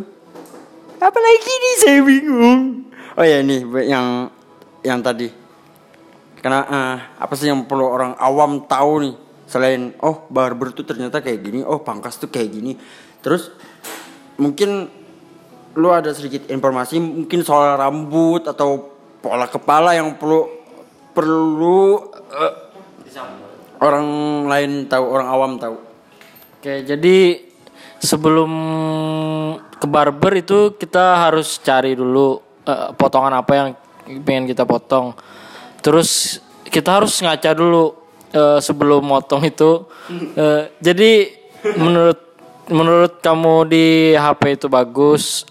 apalagi 0.98 1.52
nih 1.52 1.74
saya 1.82 2.00
bingung. 2.02 2.60
Oh 3.18 3.26
ya 3.26 3.42
nih 3.42 3.60
yang 3.90 4.30
yang 4.86 5.02
tadi. 5.02 5.30
Karena 6.38 6.60
eh, 6.62 6.96
apa 7.18 7.34
sih 7.34 7.50
yang 7.50 7.66
perlu 7.66 7.90
orang 7.90 8.14
awam 8.22 8.62
tahu 8.70 8.92
nih 9.02 9.14
selain 9.48 9.96
oh 10.04 10.28
barber 10.28 10.76
tuh 10.76 10.84
ternyata 10.84 11.24
kayak 11.24 11.40
gini 11.40 11.60
oh 11.64 11.80
pangkas 11.80 12.20
tuh 12.20 12.28
kayak 12.28 12.52
gini 12.52 12.76
terus 13.24 13.50
mungkin 14.36 14.86
lu 15.74 15.88
ada 15.88 16.12
sedikit 16.12 16.52
informasi 16.52 17.00
mungkin 17.00 17.40
soal 17.42 17.80
rambut 17.80 18.44
atau 18.44 18.92
pola 19.18 19.48
kepala 19.48 19.96
yang 19.96 20.20
perlu 20.20 20.46
perlu 21.16 22.12
eh, 22.28 22.54
orang 23.80 24.06
lain 24.46 24.86
tahu 24.86 25.04
orang 25.08 25.28
awam 25.32 25.52
tahu 25.56 25.88
Oke, 26.58 26.82
jadi 26.82 27.38
sebelum 28.02 28.50
ke 29.78 29.86
barber 29.86 30.42
itu 30.42 30.74
kita 30.74 31.30
harus 31.30 31.62
cari 31.62 31.94
dulu 31.94 32.42
eh, 32.66 32.90
potongan 32.98 33.30
apa 33.30 33.52
yang 33.54 33.68
pengen 34.26 34.50
kita 34.50 34.66
potong. 34.66 35.14
Terus 35.78 36.42
kita 36.66 36.98
harus 36.98 37.14
ngaca 37.22 37.54
dulu 37.54 37.94
eh, 38.30 38.58
sebelum 38.58 39.04
motong 39.04 39.42
itu. 39.44 39.84
Eh, 40.34 40.62
jadi 40.80 41.12
menurut 41.76 42.18
menurut 42.68 43.18
kamu 43.18 43.54
di 43.66 43.86
HP 44.12 44.60
itu 44.60 44.66
bagus, 44.68 45.48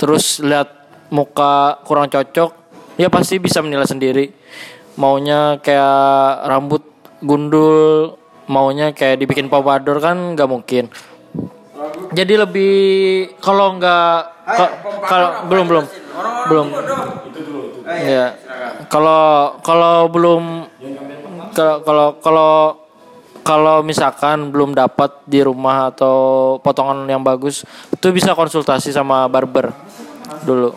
terus 0.00 0.40
lihat 0.40 0.72
muka 1.12 1.78
kurang 1.84 2.08
cocok, 2.08 2.50
ya 2.96 3.12
pasti 3.12 3.36
bisa 3.36 3.60
menilai 3.60 3.86
sendiri. 3.86 4.32
Maunya 4.96 5.60
kayak 5.60 6.48
rambut 6.48 6.80
gundul, 7.20 8.16
maunya 8.48 8.96
kayak 8.96 9.20
dibikin 9.20 9.52
pompadour 9.52 10.00
kan 10.00 10.32
nggak 10.32 10.48
mungkin. 10.48 10.88
Jadi 12.16 12.34
lebih 12.40 12.74
kalau 13.38 13.76
nggak 13.76 14.16
ka- 14.48 14.74
kalau 15.04 15.28
belum 15.52 15.64
belum 15.68 15.84
belum 16.46 16.66
ya 18.06 18.26
kalau 18.88 19.58
kalau 19.60 20.06
belum 20.08 20.42
kalau 21.56 21.80
kalau 21.80 22.08
kalau 22.20 22.52
kalau 23.40 23.76
misalkan 23.80 24.52
belum 24.52 24.76
dapat 24.76 25.24
di 25.24 25.40
rumah 25.40 25.88
atau 25.88 26.58
potongan 26.60 27.08
yang 27.08 27.24
bagus 27.24 27.64
itu 27.88 28.06
bisa 28.12 28.36
konsultasi 28.36 28.92
sama 28.92 29.24
barber 29.30 29.72
dulu. 30.44 30.76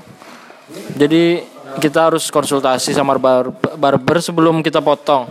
Jadi 0.96 1.44
kita 1.84 2.13
harus 2.13 2.32
konsultasi 2.32 2.96
sama 2.96 3.20
bar- 3.20 3.52
barber 3.76 4.24
sebelum 4.24 4.63
kita 4.63 4.80
potong. 4.80 5.28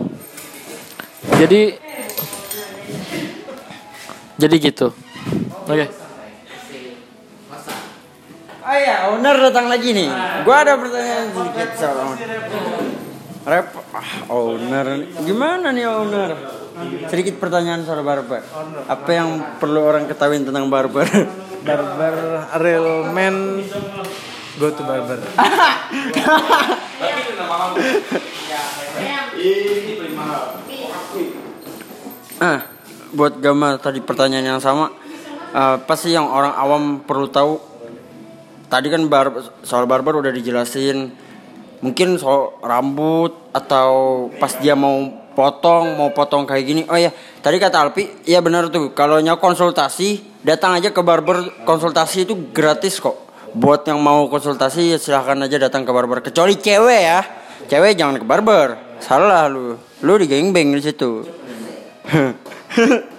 Jadi 1.41 1.73
jadi 4.37 4.55
gitu. 4.59 4.93
Oke. 5.65 5.87
Oh 8.69 8.77
iya, 8.77 9.09
owner 9.09 9.49
datang 9.49 9.65
lagi 9.65 9.97
nih. 9.97 10.13
Gua 10.45 10.61
ada 10.61 10.77
pertanyaan 10.77 11.33
sedikit 11.33 11.69
soal 11.73 12.13
Rep, 13.49 13.73
ah, 13.97 14.29
owner, 14.29 15.09
gimana 15.25 15.73
nih 15.73 15.89
owner? 15.89 16.37
Sedikit 17.09 17.41
pertanyaan 17.41 17.81
soal 17.81 18.05
barber. 18.05 18.45
Apa 18.85 19.09
yang 19.09 19.57
perlu 19.57 19.81
orang 19.89 20.05
ketahui 20.05 20.37
tentang 20.45 20.69
barber? 20.69 21.09
barber 21.65 22.45
real 22.61 23.09
man 23.09 23.65
go 24.61 24.71
to 24.71 24.79
barber 24.85 25.19
ah, 32.39 32.59
buat 33.17 33.33
Gama 33.41 33.81
tadi 33.81 33.99
pertanyaan 34.05 34.45
yang 34.45 34.61
sama. 34.61 34.93
Eh, 35.49 35.75
apa 35.81 35.93
sih 35.97 36.13
yang 36.13 36.29
orang 36.29 36.53
awam 36.53 37.01
perlu 37.01 37.25
tahu? 37.33 37.57
Tadi 38.69 38.93
kan 38.93 39.09
bar 39.09 39.33
soal 39.65 39.89
barber 39.89 40.21
udah 40.21 40.29
dijelasin. 40.29 41.28
Mungkin 41.79 42.19
soal 42.19 42.59
rambut 42.59 43.31
atau 43.55 44.27
pas 44.35 44.51
dia 44.59 44.75
mau 44.75 45.07
potong, 45.31 45.95
mau 45.95 46.11
potong 46.11 46.43
kayak 46.43 46.63
gini. 46.67 46.81
Oh 46.91 46.99
ya, 46.99 47.15
tadi 47.39 47.55
kata 47.55 47.87
Alpi, 47.87 48.27
iya 48.27 48.43
benar 48.43 48.67
tuh. 48.67 48.91
Kalau 48.91 49.23
nya 49.23 49.39
konsultasi, 49.39 50.43
datang 50.43 50.75
aja 50.75 50.91
ke 50.91 50.99
barber 50.99 51.63
konsultasi 51.63 52.27
itu 52.27 52.35
gratis 52.51 52.99
kok. 52.99 53.15
Buat 53.55 53.87
yang 53.87 54.03
mau 54.03 54.27
konsultasi 54.27 54.93
ya 54.93 54.97
silahkan 54.99 55.39
aja 55.39 55.57
datang 55.57 55.87
ke 55.87 55.91
barber. 55.95 56.19
Kecuali 56.19 56.59
cewek 56.59 57.01
ya. 57.01 57.19
Cewek 57.65 57.95
jangan 57.95 58.21
ke 58.21 58.25
barber. 58.27 58.99
Salah 58.99 59.47
lu. 59.47 59.79
Lu 60.03 60.13
digengbeng 60.19 60.75
di 60.75 60.81
situ. 60.83 61.23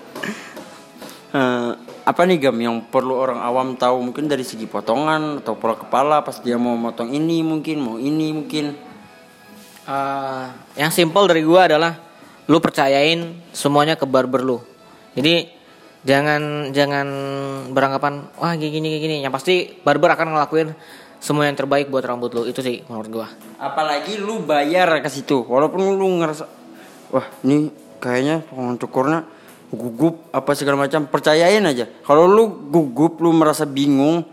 Eh, 1.31 1.73
apa 2.11 2.27
nih 2.27 2.43
gam 2.43 2.59
yang 2.59 2.83
perlu 2.91 3.15
orang 3.15 3.39
awam 3.39 3.79
tahu 3.79 4.03
mungkin 4.03 4.27
dari 4.27 4.43
segi 4.43 4.67
potongan 4.67 5.39
atau 5.47 5.55
pola 5.55 5.79
kepala 5.79 6.27
pas 6.27 6.43
dia 6.43 6.59
mau 6.59 6.75
motong 6.75 7.15
ini 7.15 7.47
mungkin 7.47 7.77
mau 7.79 7.97
ini 8.03 8.35
mungkin 8.35 8.91
Eh, 9.91 10.47
yang 10.79 10.93
simple 10.95 11.27
dari 11.27 11.43
gua 11.43 11.67
adalah 11.67 11.99
lu 12.47 12.63
percayain 12.63 13.35
semuanya 13.51 13.99
ke 13.99 14.07
barber 14.07 14.47
lu. 14.47 14.63
Jadi 15.19 15.51
jangan 16.07 16.71
jangan 16.71 17.07
beranggapan 17.75 18.31
wah 18.39 18.55
kayak 18.55 18.71
gini 18.71 18.87
kayak 18.95 19.03
gini. 19.03 19.17
Yang 19.27 19.33
pasti 19.35 19.55
barber 19.83 20.15
akan 20.15 20.37
ngelakuin 20.37 20.79
semua 21.19 21.51
yang 21.51 21.59
terbaik 21.59 21.91
buat 21.91 22.07
rambut 22.07 22.31
lu. 22.39 22.47
Itu 22.47 22.63
sih 22.63 22.87
menurut 22.87 23.11
gua. 23.11 23.27
apalagi 23.59 24.17
lu 24.17 24.47
bayar 24.47 24.89
ke 25.03 25.11
situ 25.13 25.45
walaupun 25.45 25.83
lu 25.99 26.07
ngerasa 26.23 26.49
wah 27.13 27.27
ini 27.45 27.69
kayaknya 28.01 28.41
pohon 28.47 28.81
cukurnya 28.81 29.27
gugup 29.71 30.31
apa 30.35 30.51
segala 30.59 30.87
macam 30.87 31.07
percayain 31.07 31.63
aja. 31.63 31.87
Kalau 32.03 32.27
lu 32.27 32.71
gugup 32.71 33.23
lu 33.23 33.31
merasa 33.31 33.63
bingung 33.63 34.27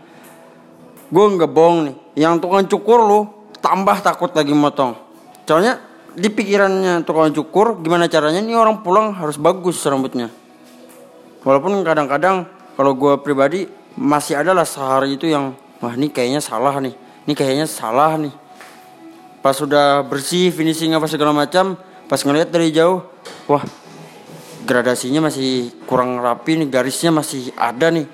gue 1.08 1.24
nggak 1.24 1.50
bohong 1.50 1.78
nih. 1.88 1.96
Yang 2.18 2.34
tukang 2.44 2.66
cukur 2.66 2.98
lu 3.06 3.20
tambah 3.62 3.96
takut 4.02 4.34
lagi 4.34 4.52
motong. 4.52 4.98
Soalnya 5.46 5.80
di 6.18 6.28
pikirannya 6.28 7.06
tukang 7.06 7.30
cukur 7.30 7.78
gimana 7.78 8.10
caranya? 8.10 8.42
Nih 8.42 8.58
orang 8.58 8.82
pulang 8.82 9.14
harus 9.14 9.38
bagus 9.38 9.78
rambutnya. 9.86 10.28
Walaupun 11.46 11.80
kadang-kadang 11.86 12.44
kalau 12.74 12.92
gue 12.98 13.14
pribadi 13.22 13.70
masih 13.94 14.42
adalah 14.42 14.66
sehari 14.66 15.14
itu 15.14 15.30
yang 15.30 15.54
wah 15.78 15.94
ini 15.94 16.10
kayaknya 16.10 16.42
salah 16.42 16.76
nih. 16.82 16.94
Ini 17.24 17.32
kayaknya 17.38 17.66
salah 17.70 18.18
nih. 18.18 18.34
Pas 19.38 19.54
sudah 19.54 20.02
bersih 20.02 20.50
finishing 20.50 20.92
apa 20.98 21.06
segala 21.06 21.30
macam 21.30 21.78
pas 22.10 22.18
ngeliat 22.24 22.48
dari 22.50 22.72
jauh 22.72 23.04
wah 23.46 23.62
gradasinya 24.68 25.32
masih 25.32 25.72
kurang 25.88 26.20
rapi 26.20 26.60
nih 26.60 26.68
garisnya 26.68 27.08
masih 27.08 27.48
ada 27.56 27.88
nih. 27.88 28.04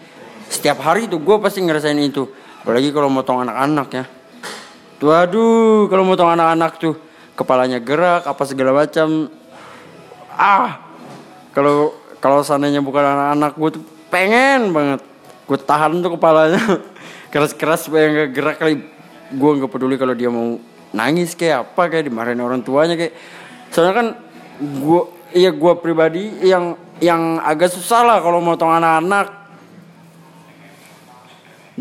Setiap 0.46 0.78
hari 0.86 1.10
tuh 1.10 1.18
gue 1.18 1.36
pasti 1.42 1.58
ngerasain 1.66 1.98
itu. 1.98 2.30
Apalagi 2.62 2.94
kalau 2.94 3.10
motong 3.10 3.42
anak-anak 3.42 3.88
ya. 3.90 4.04
Waduh 5.02 5.90
kalau 5.90 6.06
motong 6.06 6.30
anak-anak 6.30 6.78
tuh 6.78 6.94
kepalanya 7.34 7.82
gerak 7.82 8.22
apa 8.22 8.42
segala 8.46 8.70
macam. 8.70 9.26
Ah 10.30 10.78
kalau 11.50 11.92
kalau 12.22 12.40
seandainya 12.46 12.80
bukan 12.80 13.02
anak-anak 13.02 13.52
gue 13.58 13.70
tuh 13.74 13.82
pengen 14.08 14.70
banget. 14.70 15.02
Gue 15.50 15.58
tahan 15.58 15.98
tuh 16.06 16.14
kepalanya. 16.14 16.62
Keras-keras 17.34 17.90
supaya 17.90 18.06
nggak 18.14 18.30
gerak 18.30 18.56
kali. 18.62 18.78
Gue 19.34 19.50
nggak 19.58 19.68
peduli 19.74 19.98
kalau 19.98 20.14
dia 20.14 20.30
mau 20.30 20.56
nangis 20.94 21.34
kayak 21.34 21.66
apa 21.74 21.90
kayak 21.90 22.06
dimarahin 22.06 22.38
orang 22.38 22.62
tuanya 22.62 22.94
kayak. 22.94 23.12
Soalnya 23.74 23.94
kan 23.98 24.06
gue 24.62 25.02
iya 25.34 25.50
gue 25.50 25.72
pribadi 25.82 26.46
yang 26.46 26.78
yang 27.02 27.42
agak 27.42 27.68
susah 27.74 28.06
lah 28.06 28.18
kalau 28.22 28.38
motong 28.38 28.70
anak-anak. 28.70 29.26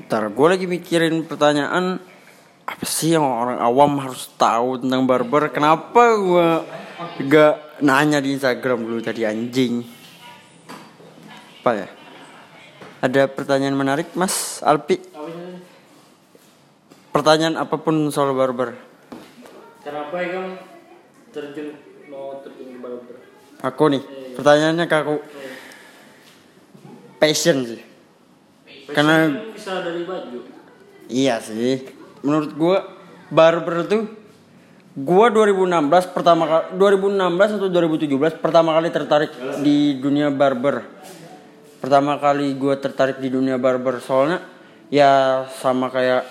Ntar 0.03 0.33
gue 0.33 0.47
lagi 0.49 0.65
mikirin 0.65 1.23
pertanyaan 1.29 2.01
apa 2.65 2.85
sih 2.87 3.13
yang 3.13 3.23
orang 3.23 3.61
awam 3.61 4.01
harus 4.01 4.33
tahu 4.35 4.81
tentang 4.81 5.05
barber 5.05 5.51
kenapa 5.53 6.17
gue 6.17 6.49
gak 7.29 7.83
nanya 7.83 8.17
di 8.17 8.33
Instagram 8.33 8.83
dulu 8.83 8.99
tadi 9.05 9.21
anjing? 9.21 9.85
Apa 11.61 11.71
ya? 11.77 11.87
Ada 13.03 13.29
pertanyaan 13.29 13.77
menarik 13.77 14.11
mas 14.17 14.65
Alpi? 14.65 14.97
Pertanyaan 17.13 17.61
apa 17.61 17.77
pun 17.77 18.09
soal 18.09 18.33
barber 18.33 18.93
kenapa 19.83 20.15
ya 20.23 20.27
kamu 20.39 20.51
terjun 21.35 21.67
aku 23.63 23.83
nih 23.87 24.03
pertanyaannya 24.35 24.85
ke 24.85 24.95
aku 24.99 25.15
passion 27.23 27.63
sih 27.63 27.81
Karena 28.83 29.31
bisa 29.55 29.79
dari 29.79 30.03
baju. 30.03 30.39
Iya 31.07 31.39
sih. 31.39 31.87
Menurut 32.19 32.51
gua 32.53 32.83
barber 33.31 33.87
tuh 33.87 34.03
gua 34.93 35.31
2016 35.31 36.13
pertama 36.13 36.43
kali 36.45 36.65
2016 36.77 37.57
atau 37.57 37.69
2017 37.71 38.43
pertama 38.43 38.75
kali 38.75 38.91
tertarik 38.91 39.31
di 39.63 39.97
dunia 39.97 40.29
barber. 40.29 40.83
Pertama 41.79 42.19
kali 42.19 42.51
gua 42.59 42.75
tertarik 42.75 43.23
di 43.23 43.31
dunia 43.31 43.55
barber 43.55 44.03
soalnya 44.03 44.43
ya 44.91 45.43
sama 45.63 45.87
kayak 45.87 46.27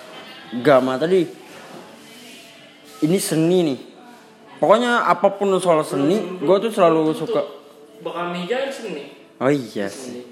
Gama 0.61 1.01
tadi. 1.01 1.25
Ini 3.01 3.17
seni 3.17 3.59
nih. 3.65 3.79
Pokoknya 4.63 5.11
apa 5.11 5.27
pun 5.35 5.51
soal 5.59 5.83
seni, 5.83 6.39
gua 6.39 6.55
tuh 6.55 6.71
selalu 6.71 7.11
suka. 7.11 7.43
Bakal 7.99 8.31
meja 8.31 8.63
sini. 8.71 9.11
Oh 9.35 9.51
iya 9.51 9.91
sih. 9.91 10.23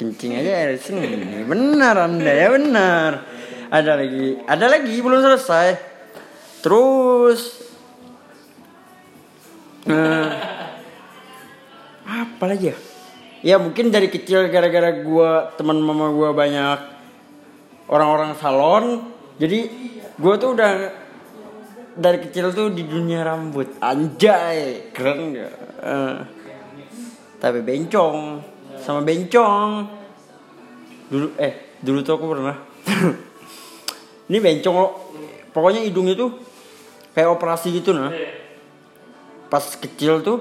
Kencing 0.00 0.40
aja 0.40 0.56
air 0.56 0.80
seni. 0.80 1.44
Benar 1.44 2.08
Anda 2.08 2.32
ya 2.32 2.48
benar. 2.48 3.28
Ada 3.68 4.00
lagi, 4.00 4.40
ada 4.48 4.66
lagi 4.72 4.96
belum 4.96 5.20
selesai. 5.20 5.68
Terus 6.64 7.60
eh, 9.84 10.28
apa 12.24 12.44
lagi 12.48 12.72
ya? 12.72 12.76
Ya 13.44 13.56
mungkin 13.60 13.92
dari 13.92 14.08
kecil 14.08 14.48
gara-gara 14.48 15.04
gua 15.04 15.52
teman 15.60 15.76
mama 15.76 16.08
gua 16.08 16.32
banyak 16.32 16.80
orang-orang 17.84 18.32
salon, 18.32 19.12
jadi 19.36 19.68
gua 20.16 20.40
tuh 20.40 20.56
udah 20.56 20.72
dari 21.96 22.18
kecil 22.22 22.52
tuh 22.56 22.72
di 22.72 22.84
dunia 22.88 23.24
rambut. 23.24 23.80
Anjay, 23.80 24.92
keren 24.92 25.36
gak? 25.36 25.54
Eh, 25.82 26.16
tapi 27.42 27.58
bencong. 27.60 28.40
Sama 28.80 29.02
bencong. 29.02 29.70
Dulu 31.12 31.26
eh 31.36 31.76
dulu 31.82 31.98
tuh 32.00 32.14
aku 32.16 32.26
pernah. 32.30 32.56
Ini 34.30 34.38
bencong 34.38 34.76
loh 34.78 34.92
pokoknya 35.52 35.84
hidungnya 35.84 36.16
tuh 36.16 36.38
kayak 37.12 37.34
operasi 37.36 37.74
gitu 37.76 37.92
nah. 37.92 38.14
Pas 39.52 39.64
kecil 39.76 40.24
tuh 40.24 40.38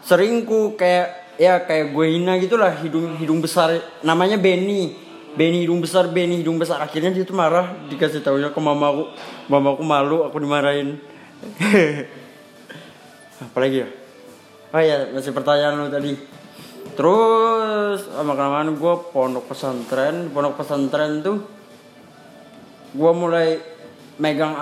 sering 0.00 0.46
ku 0.48 0.72
kayak 0.78 1.36
ya 1.36 1.60
kayak 1.66 1.92
gue 1.92 2.06
hina 2.16 2.40
gitulah 2.40 2.72
hidung 2.80 3.18
hidung 3.20 3.44
besar. 3.44 3.76
Namanya 4.00 4.40
Benny 4.40 5.07
Benny 5.36 5.66
hidung 5.66 5.82
besar 5.82 6.08
Benny 6.08 6.40
hidung 6.40 6.56
besar. 6.56 6.80
Akhirnya 6.80 7.12
dia 7.12 7.26
tuh 7.26 7.36
marah 7.36 7.76
dikasih 7.90 8.24
tahunya 8.24 8.54
ke 8.54 8.60
mamaku. 8.60 9.12
Mamaku 9.50 9.82
malu 9.84 10.24
aku 10.24 10.40
dimarahin. 10.40 11.02
Apalagi 13.44 13.84
ya? 13.84 13.88
Oh 14.72 14.82
ya 14.82 15.10
masih 15.12 15.32
pertanyaan 15.36 15.80
lu 15.80 15.88
tadi. 15.92 16.12
Terus 16.96 18.10
lama 18.10 18.32
kelamaan 18.34 18.74
gue 18.74 18.94
pondok 19.12 19.50
pesantren. 19.52 20.32
Pondok 20.32 20.58
pesantren 20.58 21.20
tuh 21.20 21.38
gue 22.88 23.12
mulai 23.12 23.60
megang 24.16 24.56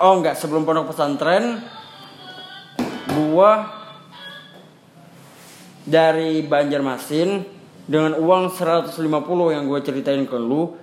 oh 0.00 0.12
enggak 0.16 0.34
sebelum 0.34 0.64
pondok 0.64 0.96
pesantren 0.96 1.60
gue 3.10 3.52
dari 5.84 6.40
Banjarmasin 6.44 7.59
dengan 7.90 8.14
uang 8.14 8.54
150 8.54 9.02
yang 9.50 9.66
gue 9.66 9.80
ceritain 9.82 10.22
ke 10.22 10.38
lu 10.38 10.78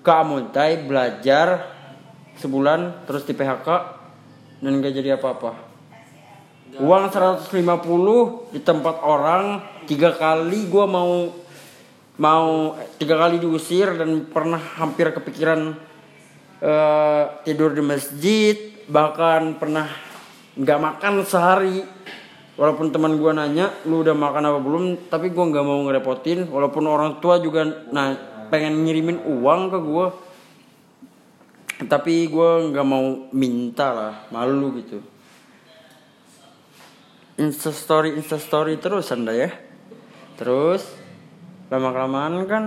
ke 0.00 0.08
Amuntai 0.08 0.88
belajar 0.88 1.68
sebulan 2.40 3.04
terus 3.04 3.28
di 3.28 3.36
PHK 3.36 3.68
dan 4.64 4.80
gak 4.80 4.96
jadi 4.96 5.20
apa-apa. 5.20 5.52
Uang 6.80 7.12
150 7.12 7.52
di 8.56 8.60
tempat 8.64 9.04
orang 9.04 9.60
tiga 9.84 10.16
kali 10.16 10.64
gue 10.72 10.86
mau 10.88 11.28
mau 12.16 12.72
tiga 12.96 13.20
kali 13.20 13.36
diusir 13.36 14.00
dan 14.00 14.24
pernah 14.24 14.60
hampir 14.80 15.12
kepikiran 15.12 15.76
eh, 16.64 17.24
tidur 17.44 17.76
di 17.76 17.84
masjid 17.84 18.56
bahkan 18.88 19.60
pernah 19.60 19.92
nggak 20.56 20.78
makan 20.80 21.24
sehari 21.28 21.84
walaupun 22.60 22.92
teman 22.92 23.16
gue 23.16 23.32
nanya 23.32 23.72
lu 23.88 24.04
udah 24.04 24.12
makan 24.12 24.52
apa 24.52 24.60
belum? 24.60 25.08
Tapi 25.08 25.32
gue 25.32 25.44
nggak 25.48 25.64
mau 25.64 25.80
ngerepotin. 25.88 26.52
Walaupun 26.52 26.84
orang 26.84 27.16
tua 27.24 27.40
juga 27.40 27.64
nah 27.88 28.12
pengen 28.52 28.84
ngirimin 28.84 29.24
uang 29.24 29.72
ke 29.72 29.78
gue 29.80 30.06
tapi 31.88 32.28
gue 32.28 32.50
nggak 32.68 32.84
mau 32.84 33.32
minta 33.32 33.88
lah 33.96 34.14
malu 34.28 34.76
gitu. 34.76 35.00
Instastory 37.40 38.20
instastory 38.20 38.76
terus 38.76 39.08
anda 39.08 39.32
ya. 39.32 39.48
Terus 40.36 40.84
lama 41.72 41.88
kelamaan 41.96 42.44
kan 42.44 42.64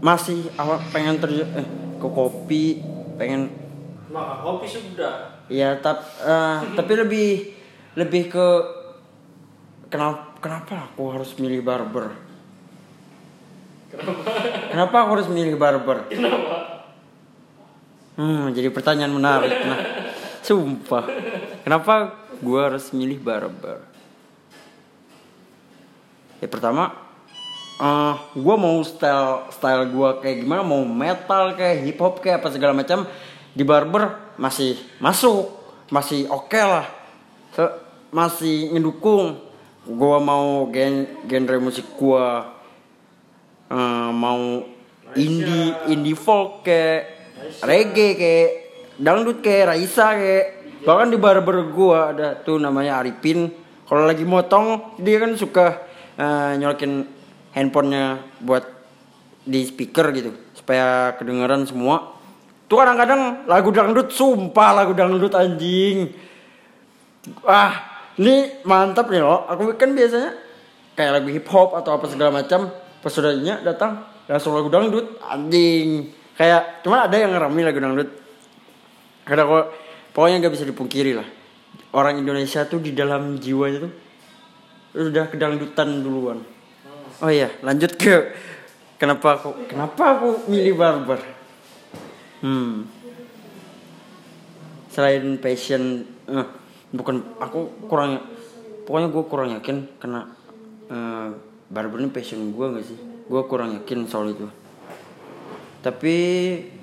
masih 0.00 0.48
awak 0.56 0.80
pengen 0.96 1.20
terjun 1.20 1.44
eh, 1.52 1.66
ke 2.00 2.08
kopi 2.08 2.80
pengen 3.20 3.52
Maka 4.08 4.42
kopi 4.42 4.66
sudah. 4.66 5.44
ya 5.52 5.76
tap, 5.78 6.00
eh, 6.24 6.58
tapi 6.72 6.92
lebih 6.96 7.59
lebih 7.98 8.30
ke 8.30 8.46
kenapa 9.90 10.38
kenapa 10.38 10.90
aku 10.90 11.02
harus 11.10 11.34
milih 11.36 11.60
barber? 11.60 12.14
Kenapa? 14.70 15.02
Aku 15.02 15.10
harus 15.18 15.26
milih 15.26 15.58
barber? 15.58 16.06
Hmm 18.14 18.54
jadi 18.54 18.70
pertanyaan 18.70 19.10
menarik. 19.10 19.50
Nah 19.50 19.80
sumpah. 20.46 21.04
Kenapa 21.66 22.14
gua 22.38 22.70
harus 22.70 22.94
milih 22.94 23.18
barber? 23.18 23.82
Ya 26.40 26.48
pertama 26.48 26.94
eh 27.80 28.16
gue 28.36 28.56
mau 28.60 28.76
style 28.84 29.48
style 29.50 29.88
gue 29.88 30.10
kayak 30.20 30.44
gimana? 30.44 30.62
Mau 30.62 30.84
metal 30.84 31.56
kayak 31.56 31.80
hip 31.84 31.98
hop 31.98 32.20
kayak 32.20 32.44
apa 32.44 32.48
segala 32.52 32.76
macam 32.76 33.08
di 33.50 33.64
barber 33.66 34.36
masih 34.38 34.78
masuk 35.02 35.50
masih 35.90 36.30
oke 36.30 36.60
lah 36.60 36.99
Se- 37.54 37.76
masih 38.10 38.74
ngedukung. 38.74 39.38
Gue 39.86 40.16
mau 40.20 40.68
gen 40.70 41.08
genre 41.26 41.56
musik 41.58 41.86
gue 41.96 42.26
eh, 43.70 44.10
mau 44.12 44.66
indie 45.16 45.74
indie 45.90 46.14
folk 46.14 46.62
kayak 46.62 47.10
reggae 47.64 48.14
kayak 48.14 48.50
dangdut 49.00 49.40
kayak 49.42 49.74
Raisa 49.74 50.14
kayak 50.14 50.46
bahkan 50.84 51.08
di 51.12 51.18
barber 51.18 51.72
gue 51.72 51.98
ada 51.98 52.28
tuh 52.38 52.60
namanya 52.60 53.00
Arifin. 53.02 53.50
Kalau 53.88 54.06
lagi 54.06 54.22
motong 54.22 54.94
dia 55.02 55.18
kan 55.18 55.34
suka 55.34 55.82
eh, 56.14 56.60
nyolokin 56.60 57.08
handphonenya 57.50 58.22
buat 58.44 58.62
di 59.42 59.66
speaker 59.66 60.14
gitu 60.14 60.30
supaya 60.54 61.16
kedengaran 61.18 61.66
semua. 61.66 62.14
Tuh 62.70 62.78
kadang-kadang 62.78 63.50
lagu 63.50 63.74
dangdut 63.74 64.14
sumpah 64.14 64.70
lagu 64.76 64.94
dangdut 64.94 65.34
anjing 65.34 66.14
wah 67.44 67.72
ini 68.16 68.64
mantap 68.64 69.08
nih 69.12 69.20
loh 69.20 69.48
aku 69.48 69.76
kan 69.76 69.92
biasanya 69.92 70.36
kayak 70.96 71.20
lagu 71.20 71.28
hip 71.32 71.46
hop 71.48 71.76
atau 71.76 71.96
apa 71.96 72.06
segala 72.08 72.42
macam 72.42 72.68
pas 73.00 73.08
saudaranya 73.08 73.64
datang 73.64 74.04
langsung 74.30 74.54
lagu 74.54 74.70
dangdut. 74.70 75.18
Anjing. 75.26 76.14
Kayak 76.38 76.86
cuma 76.86 77.10
ada 77.10 77.16
yang 77.18 77.34
ngerami 77.34 77.60
lagu 77.66 77.78
dangdut. 77.82 78.10
Karena 79.26 79.42
kok 79.44 79.66
pokoknya 80.14 80.36
nggak 80.46 80.54
bisa 80.54 80.64
dipungkiri 80.70 81.12
lah. 81.18 81.26
Orang 81.90 82.22
Indonesia 82.22 82.62
tuh 82.70 82.78
di 82.78 82.94
dalam 82.94 83.42
jiwanya 83.42 83.90
tuh 83.90 83.92
udah 84.94 85.26
kedangdutan 85.26 86.06
duluan. 86.06 86.38
Oh 87.20 87.28
iya 87.28 87.52
lanjut 87.60 88.00
ke 88.00 88.32
kenapa 88.96 89.36
aku 89.36 89.68
kenapa 89.68 90.16
aku 90.16 90.48
milih 90.48 90.72
barber 90.72 91.20
hmm. 92.40 92.88
Selain 94.88 95.36
passion 95.36 96.08
eh, 96.24 96.48
bukan 96.90 97.22
aku 97.38 97.86
kurang 97.86 98.22
pokoknya 98.86 99.08
gue 99.14 99.24
kurang 99.30 99.48
yakin 99.54 99.76
karena 100.02 100.26
eh, 100.90 101.28
barber 101.70 102.02
ini 102.02 102.10
passion 102.10 102.50
gue 102.50 102.66
gak 102.74 102.84
sih? 102.84 102.98
Gue 103.30 103.42
kurang 103.46 103.78
yakin 103.78 104.10
soal 104.10 104.34
itu. 104.34 104.46
Tapi 105.80 106.16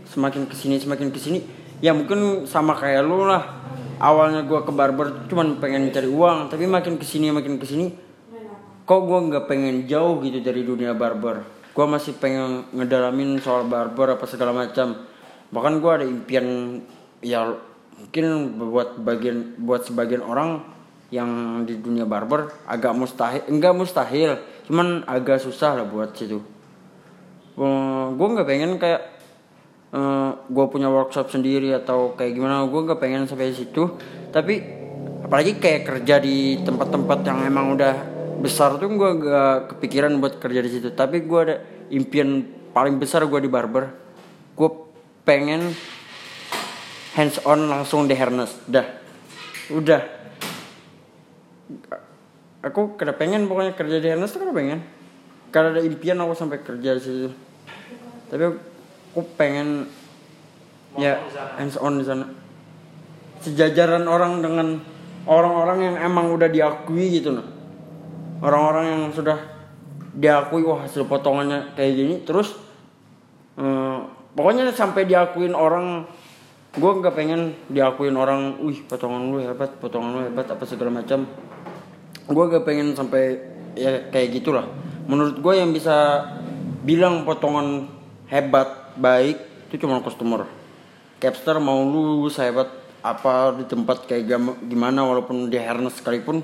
semakin 0.07 0.47
ke 0.47 0.55
sini 0.55 0.79
semakin 0.79 1.11
ke 1.11 1.19
sini 1.19 1.43
ya 1.83 1.91
mungkin 1.91 2.47
sama 2.47 2.73
kayak 2.73 3.03
lu 3.03 3.27
lah. 3.27 3.43
Awalnya 3.97 4.45
gue 4.45 4.59
ke 4.61 4.71
barber 4.71 5.27
cuman 5.27 5.57
pengen 5.57 5.89
cari 5.89 6.07
uang 6.07 6.53
tapi 6.53 6.69
makin 6.69 7.01
ke 7.01 7.05
sini 7.05 7.33
makin 7.33 7.57
ke 7.57 7.65
sini 7.65 8.07
kok 8.87 9.03
gue 9.03 9.19
nggak 9.19 9.51
pengen 9.51 9.83
jauh 9.83 10.23
gitu 10.23 10.39
dari 10.39 10.63
dunia 10.63 10.95
barber? 10.95 11.43
Gue 11.75 11.85
masih 11.85 12.15
pengen 12.15 12.63
ngedalamin 12.71 13.37
soal 13.43 13.67
barber 13.67 14.15
apa 14.15 14.23
segala 14.23 14.55
macam. 14.55 14.95
Bahkan 15.51 15.73
gue 15.83 15.91
ada 15.91 16.05
impian 16.07 16.79
ya 17.19 17.51
mungkin 17.97 18.25
buat 18.61 19.01
bagian 19.01 19.57
buat 19.57 19.83
sebagian 19.83 20.21
orang 20.21 20.61
yang 21.09 21.63
di 21.65 21.79
dunia 21.79 22.03
barber 22.05 22.51
agak 22.67 22.91
mustahil 22.93 23.41
enggak 23.47 23.73
mustahil 23.73 24.37
cuman 24.69 25.07
agak 25.07 25.41
susah 25.41 25.81
lah 25.81 25.85
buat 25.87 26.13
situ. 26.13 26.39
Gue 27.57 28.27
nggak 28.33 28.47
pengen 28.47 28.77
kayak 28.77 29.01
gue 30.45 30.65
punya 30.69 30.91
workshop 30.91 31.31
sendiri 31.33 31.73
atau 31.73 32.13
kayak 32.13 32.37
gimana 32.37 32.67
gue 32.67 32.81
nggak 32.85 32.99
pengen 33.01 33.25
sampai 33.25 33.55
situ. 33.55 33.97
Tapi 34.29 34.61
apalagi 35.25 35.57
kayak 35.57 35.81
kerja 35.87 36.21
di 36.21 36.61
tempat-tempat 36.61 37.19
yang 37.25 37.39
emang 37.47 37.73
udah 37.73 37.95
besar 38.37 38.77
tuh 38.77 38.85
gue 38.93 39.11
gak 39.25 39.73
kepikiran 39.73 40.13
buat 40.21 40.37
kerja 40.37 40.61
di 40.61 40.69
situ. 40.69 40.93
Tapi 40.93 41.25
gue 41.25 41.39
ada 41.41 41.55
impian 41.89 42.45
paling 42.75 43.01
besar 43.01 43.25
gue 43.25 43.39
di 43.41 43.49
barber. 43.49 43.89
Gue 44.53 44.69
pengen 45.25 45.73
hands 47.17 47.41
on 47.41 47.65
langsung 47.65 48.05
di 48.05 48.13
harness 48.13 48.53
dah 48.69 48.85
udah. 49.73 50.15
Aku 52.63 52.99
kada 52.99 53.15
pengen 53.15 53.47
pokoknya 53.49 53.73
kerja 53.73 53.97
di 53.97 54.07
harness 54.11 54.35
tuh 54.35 54.45
kada 54.45 54.53
pengen 54.53 54.85
karena 55.49 55.73
ada 55.73 55.81
impian 55.81 56.19
aku 56.21 56.33
sampai 56.37 56.61
kerja 56.61 56.93
di 56.93 57.01
situ. 57.01 57.29
Tapi 58.29 58.43
aku 58.43 59.21
pengen 59.33 59.89
ya 60.99 61.17
hands 61.57 61.79
on 61.81 61.97
di 61.97 62.05
sana. 62.05 62.25
Sejajaran 63.41 64.05
orang 64.05 64.45
dengan 64.45 64.67
orang-orang 65.25 65.79
yang 65.83 65.95
emang 66.01 66.33
udah 66.33 66.49
diakui 66.49 67.21
gitu 67.21 67.33
nah 67.33 67.45
orang-orang 68.41 68.85
yang 68.85 69.03
sudah 69.13 69.37
diakui 70.17 70.65
wah 70.65 70.85
hasil 70.85 71.05
potongannya 71.09 71.73
kayak 71.73 71.93
gini. 71.93 72.15
Terus 72.25 72.53
eh, 73.57 73.97
pokoknya 74.37 74.69
sampai 74.73 75.07
diakuin 75.09 75.53
orang 75.57 76.05
gue 76.77 76.91
nggak 77.01 77.15
pengen 77.17 77.57
diakuin 77.73 78.13
orang 78.13 78.61
wih 78.61 78.85
potongan 78.85 79.33
lu 79.33 79.41
hebat 79.41 79.81
potongan 79.81 80.09
lu 80.13 80.19
hebat 80.29 80.45
apa 80.45 80.63
segala 80.69 81.01
macam. 81.01 81.25
Gue 82.27 82.43
gak 82.51 82.67
pengen 82.67 82.91
sampai 82.91 83.39
ya 83.73 84.11
kayak 84.11 84.35
gitulah. 84.35 84.67
Menurut 85.07 85.39
gue 85.39 85.53
yang 85.55 85.71
bisa 85.71 86.27
bilang 86.83 87.23
potongan 87.23 87.87
hebat 88.27 88.93
baik 88.99 89.39
itu 89.71 89.87
cuma 89.87 90.03
customer. 90.03 90.43
Capster 91.17 91.57
mau 91.57 91.81
lu 91.81 92.27
sehebat 92.29 92.67
apa 93.01 93.55
di 93.55 93.65
tempat 93.65 94.05
kayak 94.05 94.27
gimana 94.67 95.07
walaupun 95.07 95.47
di 95.47 95.57
harness 95.57 96.03
sekalipun 96.03 96.43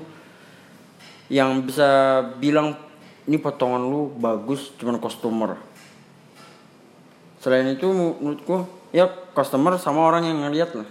yang 1.28 1.60
bisa 1.62 2.20
bilang 2.40 2.74
ini 3.28 3.36
potongan 3.36 3.84
lu 3.84 4.10
bagus 4.16 4.72
cuma 4.80 4.96
customer. 4.96 5.60
Selain 7.44 7.68
itu 7.68 7.86
menurut 7.92 8.40
gue 8.40 8.60
ya 8.94 9.10
customer 9.34 9.74
sama 9.74 10.06
orang 10.06 10.30
yang 10.30 10.38
ngeliat 10.46 10.70
lah. 10.78 10.86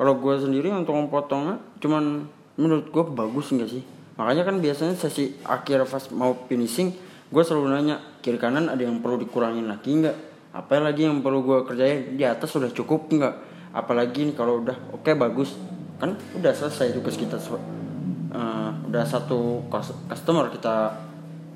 Kalau 0.00 0.16
gue 0.16 0.34
sendiri 0.40 0.72
untuk 0.72 0.96
memotongnya 0.96 1.60
cuman 1.76 2.24
menurut 2.56 2.88
gue 2.88 3.04
bagus 3.12 3.52
nggak 3.52 3.68
sih? 3.68 3.84
Makanya 4.16 4.48
kan 4.48 4.56
biasanya 4.64 4.96
sesi 4.96 5.36
akhir 5.44 5.84
pas 5.84 6.08
mau 6.16 6.32
finishing 6.48 6.96
gue 7.26 7.42
selalu 7.42 7.74
nanya 7.74 7.96
kiri 8.22 8.38
kanan 8.40 8.70
ada 8.72 8.80
yang 8.80 9.04
perlu 9.04 9.20
dikurangin 9.20 9.68
lagi 9.68 9.92
nggak? 9.92 10.16
Apa 10.56 10.80
lagi 10.80 11.04
yang 11.04 11.20
perlu 11.20 11.44
gue 11.44 11.58
kerjain? 11.68 12.16
Di 12.16 12.24
atas 12.24 12.48
sudah 12.48 12.72
cukup 12.72 13.12
nggak? 13.12 13.34
Apalagi 13.76 14.32
nih 14.32 14.34
kalau 14.38 14.64
udah 14.64 14.96
oke 14.96 15.12
bagus. 15.12 15.52
Kan 16.00 16.16
udah 16.32 16.52
selesai 16.52 16.96
tugas 16.96 17.16
kita 17.20 17.36
eh, 17.36 18.70
udah 18.88 19.04
satu 19.04 19.68
cus- 19.68 20.00
customer 20.08 20.48
kita 20.48 20.96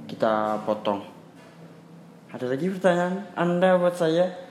kita 0.04 0.60
potong. 0.68 1.00
Ada 2.28 2.44
lagi 2.44 2.68
pertanyaan 2.68 3.24
anda 3.36 3.80
buat 3.80 3.96
saya 3.96 4.49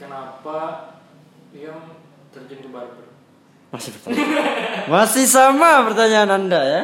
Kenapa 0.00 0.58
Liam 1.52 1.92
terjun 2.32 2.58
ke 2.64 2.70
barber? 2.72 3.06
masih 3.70 3.94
pertanyaan 3.94 4.90
masih 4.90 5.26
sama 5.30 5.86
pertanyaan 5.86 6.30
anda 6.42 6.58
ya 6.58 6.82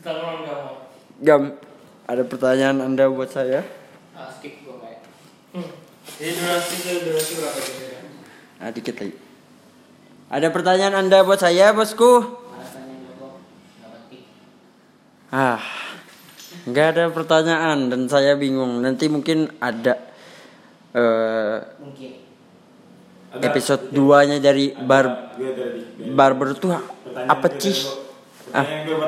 Tolong 0.00 0.48
nggak 0.48 0.58
mau. 0.64 0.76
Gam, 1.20 1.42
ada 2.08 2.24
pertanyaan 2.24 2.80
Anda 2.80 3.12
buat 3.12 3.28
saya? 3.28 3.60
Ah, 4.16 4.32
skip 4.32 4.64
gue 4.64 4.72
kayak. 4.80 5.04
Ini 6.16 6.30
durasi 6.40 6.74
durasi 7.04 7.32
berapa 7.36 7.58
gitu 7.60 7.82
ya? 7.84 8.00
Ah, 8.64 8.70
dikit 8.72 8.96
lagi. 8.96 9.12
Ada 10.32 10.48
pertanyaan 10.48 10.96
Anda 11.04 11.20
buat 11.20 11.36
saya, 11.36 11.76
bosku? 11.76 12.40
Ah, 15.28 15.60
nggak 16.64 16.86
ada 16.96 17.04
pertanyaan 17.12 17.92
dan 17.92 18.08
saya 18.08 18.40
bingung. 18.40 18.80
Nanti 18.80 19.12
mungkin 19.12 19.52
ada 19.60 20.00
eh, 20.96 21.56
Mungkin. 21.76 22.19
Episode 23.38 23.94
2-nya 23.94 24.42
dari 24.42 24.74
bar 24.74 25.30
Gue 25.38 25.54
dari 25.54 25.80
barber 26.10 26.58
tuh 26.58 26.74
apa 27.14 27.46
sih? 27.56 27.86
Ah. 28.50 28.66
Gue. 28.66 28.98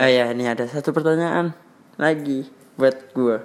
Ah 0.00 0.08
ya, 0.08 0.32
ini 0.32 0.48
ada 0.48 0.64
satu 0.64 0.96
pertanyaan 0.96 1.52
lagi 2.00 2.48
buat 2.78 3.12
gua. 3.12 3.44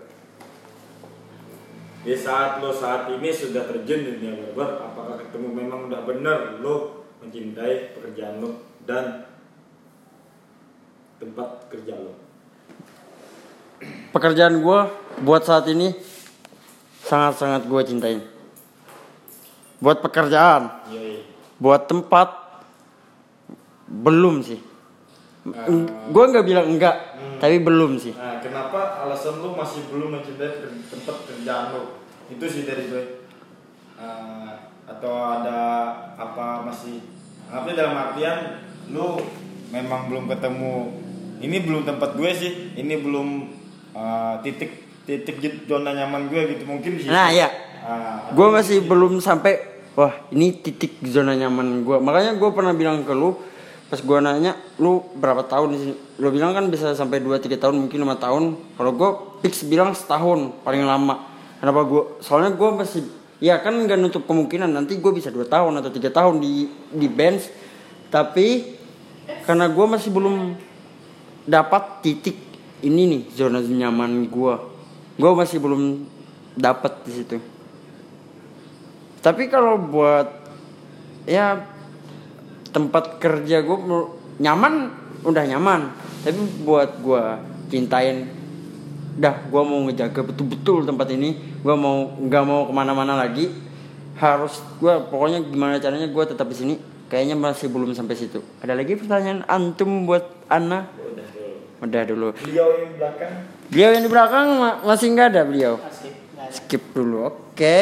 Di 2.03 2.15
saat 2.15 2.59
lo 2.63 2.71
saat 2.71 3.11
ini 3.11 3.31
sudah 3.31 3.67
terjun 3.67 4.07
di 4.07 4.11
dunia 4.19 4.39
barber, 4.39 4.87
apakah 4.87 5.15
ketemu 5.19 5.47
memang 5.51 5.91
udah 5.91 6.01
bener 6.07 6.37
lo 6.63 7.07
mencintai 7.19 7.95
pekerjaan 7.97 8.43
lo 8.43 8.63
dan 8.87 9.27
tempat 11.19 11.67
kerja 11.67 11.95
lo? 11.97 12.13
Pekerjaan 14.15 14.61
gua 14.63 14.93
buat 15.19 15.43
saat 15.43 15.67
ini 15.67 15.91
sangat-sangat 17.03 17.67
gua 17.67 17.81
cintain. 17.83 18.32
Buat 19.83 19.99
pekerjaan, 19.99 20.87
Yoi. 20.95 21.27
buat 21.59 21.91
tempat. 21.91 22.39
Belum 23.83 24.39
sih. 24.39 24.63
Gue 26.07 26.23
nggak 26.31 26.47
bilang 26.47 26.71
enggak 26.71 26.95
tapi 27.43 27.59
belum 27.59 27.99
sih. 27.99 28.15
Nah, 28.15 28.39
kenapa 28.39 29.03
alasan 29.03 29.43
lo 29.43 29.51
masih 29.59 29.83
belum 29.91 30.15
mencintai 30.15 30.63
tempat 30.87 31.27
kerjaan 31.27 31.75
lo? 31.75 31.99
Itu 32.31 32.47
sih 32.47 32.63
dari 32.63 32.87
gue. 32.87 33.27
Eh, 33.99 34.51
atau 34.87 35.13
ada 35.19 35.59
apa 36.15 36.63
masih 36.63 37.03
apa 37.51 37.67
dalam 37.75 37.99
artian 37.99 38.63
lu 38.87 39.19
memang 39.67 40.07
belum 40.07 40.31
ketemu 40.31 40.95
ini 41.43 41.59
belum 41.59 41.83
tempat 41.83 42.15
gue 42.15 42.31
sih. 42.31 42.51
Ini 42.79 43.03
belum 43.03 43.27
eh, 43.91 44.33
titik 44.47 45.03
titik 45.03 45.67
zona 45.67 45.91
nyaman 45.91 46.31
gue 46.31 46.55
gitu. 46.55 46.63
Mungkin 46.63 47.03
sih. 47.03 47.11
Nah 47.11 47.27
ya 47.35 47.51
Ah, 47.83 48.31
gue 48.31 48.47
masih 48.47 48.87
belum 48.87 49.19
sampai 49.19 49.72
wah 49.93 50.13
ini 50.33 50.53
titik 50.57 51.01
zona 51.05 51.37
nyaman 51.37 51.85
gue 51.85 51.97
makanya 52.01 52.37
gue 52.37 52.49
pernah 52.53 52.73
bilang 52.73 53.05
ke 53.05 53.13
lu 53.13 53.37
pas 53.93 54.01
gue 54.01 54.17
nanya 54.25 54.57
lu 54.81 55.05
berapa 55.13 55.45
tahun 55.45 55.67
di 55.69 55.77
sini? 55.77 55.93
Lu 56.17 56.33
bilang 56.33 56.57
kan 56.57 56.65
bisa 56.65 56.97
sampai 56.97 57.21
2-3 57.21 57.61
tahun 57.61 57.77
mungkin 57.77 58.01
lima 58.01 58.17
tahun. 58.17 58.57
Kalau 58.73 58.91
gue 58.97 59.09
fix 59.45 59.61
bilang 59.69 59.93
setahun 59.93 60.49
paling 60.65 60.81
lama. 60.81 61.29
Kenapa 61.61 61.85
gue 61.85 62.17
soalnya 62.25 62.57
gue 62.57 62.69
masih 62.73 63.05
ya 63.37 63.61
kan 63.61 63.77
nggak 63.77 64.01
nutup 64.01 64.25
kemungkinan 64.25 64.73
nanti 64.73 64.97
gue 64.97 65.11
bisa 65.13 65.29
dua 65.29 65.45
tahun 65.45 65.77
atau 65.77 65.93
tiga 65.93 66.09
tahun 66.09 66.41
di 66.41 66.65
di 66.89 67.05
bench. 67.05 67.53
Tapi 68.09 68.81
karena 69.45 69.69
gue 69.69 69.85
masih 69.85 70.09
belum 70.09 70.57
dapat 71.45 72.01
titik 72.01 72.37
ini 72.83 73.07
nih 73.07 73.21
zona 73.35 73.61
nyaman 73.61 74.27
gue 74.27 74.53
gue 75.19 75.31
masih 75.37 75.61
belum 75.61 76.07
dapat 76.57 77.03
di 77.05 77.11
situ 77.11 77.37
tapi 79.23 79.47
kalau 79.47 79.79
buat 79.79 80.27
ya 81.23 81.63
tempat 82.75 83.23
kerja 83.23 83.63
gue 83.63 83.77
nyaman 84.43 84.91
udah 85.23 85.43
nyaman. 85.47 85.95
Tapi 86.27 86.39
buat 86.67 86.99
gue 86.99 87.23
cintain 87.71 88.27
dah 89.15 89.47
gue 89.47 89.61
mau 89.63 89.79
ngejaga 89.87 90.27
betul-betul 90.27 90.83
tempat 90.83 91.07
ini. 91.15 91.39
Gue 91.63 91.75
mau 91.79 92.19
nggak 92.19 92.43
mau 92.43 92.67
ke 92.67 92.73
mana-mana 92.75 93.15
lagi. 93.15 93.47
Harus 94.19 94.59
gue 94.83 94.91
pokoknya 95.07 95.39
gimana 95.47 95.79
caranya 95.79 96.11
gue 96.11 96.23
tetap 96.27 96.51
di 96.51 96.57
sini. 96.59 96.75
Kayaknya 97.07 97.39
masih 97.39 97.71
belum 97.71 97.95
sampai 97.95 98.19
situ. 98.19 98.43
Ada 98.59 98.75
lagi 98.75 98.99
pertanyaan? 98.99 99.47
Antum 99.47 100.03
buat 100.03 100.27
Ana 100.51 100.91
udah 101.79 102.03
dulu. 102.03 102.35
Beliau 102.43 102.67
yang 102.75 102.91
belakang. 102.99 103.33
Beliau 103.71 103.89
yang 103.95 104.03
di 104.03 104.11
belakang 104.11 104.47
ma- 104.59 104.79
masih 104.83 105.07
nggak 105.15 105.27
ada 105.31 105.41
beliau 105.47 105.79
skip 106.53 106.93
dulu 106.93 107.25
oke. 107.25 107.77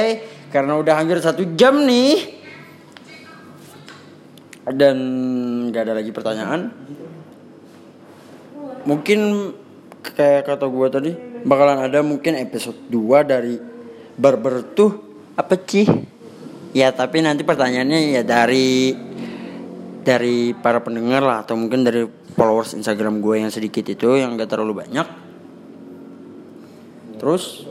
Karena 0.48 0.80
udah 0.80 0.96
hampir 0.96 1.20
satu 1.20 1.44
jam 1.60 1.84
nih. 1.84 2.40
Dan 4.72 4.98
nggak 5.70 5.84
ada 5.84 5.94
lagi 6.00 6.12
pertanyaan. 6.16 6.72
Mungkin 8.88 9.20
kayak 10.02 10.50
kata 10.50 10.66
gue 10.66 10.88
tadi 10.90 11.12
bakalan 11.46 11.86
ada 11.86 12.02
mungkin 12.02 12.34
episode 12.38 12.90
2 12.90 13.22
dari 13.26 13.56
barber 14.18 14.74
tuh 14.74 14.92
apa 15.38 15.54
sih? 15.58 15.86
Ya 16.72 16.90
tapi 16.96 17.20
nanti 17.20 17.44
pertanyaannya 17.44 18.16
ya 18.16 18.24
dari 18.24 18.96
dari 20.02 20.56
para 20.58 20.82
pendengar 20.82 21.22
lah 21.22 21.46
atau 21.46 21.54
mungkin 21.54 21.86
dari 21.86 22.08
followers 22.34 22.74
Instagram 22.74 23.22
gue 23.22 23.44
yang 23.46 23.52
sedikit 23.54 23.86
itu 23.86 24.18
yang 24.18 24.34
gak 24.34 24.50
terlalu 24.50 24.82
banyak. 24.82 25.08
Terus 27.22 27.70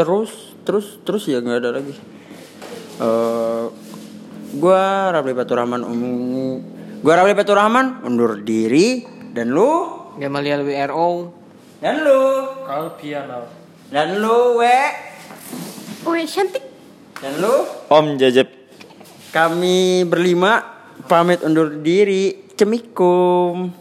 terus 0.00 0.56
terus 0.64 0.96
terus 1.04 1.28
ya 1.28 1.44
nggak 1.44 1.58
ada 1.60 1.70
lagi. 1.76 1.94
Eh 3.00 3.64
gue 4.50 4.84
Rabli 5.12 5.30
Baturrahman 5.36 5.84
um, 5.84 6.58
gue 6.98 7.12
Rabli 7.12 7.36
Baturrahman 7.36 8.00
undur 8.08 8.40
diri. 8.40 9.04
Dan 9.30 9.54
lu? 9.54 9.70
Gamaliel 10.18 10.66
WRO 10.66 11.30
dan 11.78 12.02
lu? 12.02 12.22
Kalau 12.66 12.98
piano. 12.98 13.46
dan 13.94 14.18
lu 14.18 14.58
we 14.58 14.78
Wih, 16.00 16.24
cantik. 16.26 16.64
dan 17.20 17.38
lu? 17.38 17.68
Om 17.92 18.16
Jajep. 18.16 18.48
Kami 19.30 20.02
berlima 20.08 20.64
pamit 21.06 21.44
undur 21.46 21.70
diri. 21.78 22.50
Cemikum. 22.58 23.79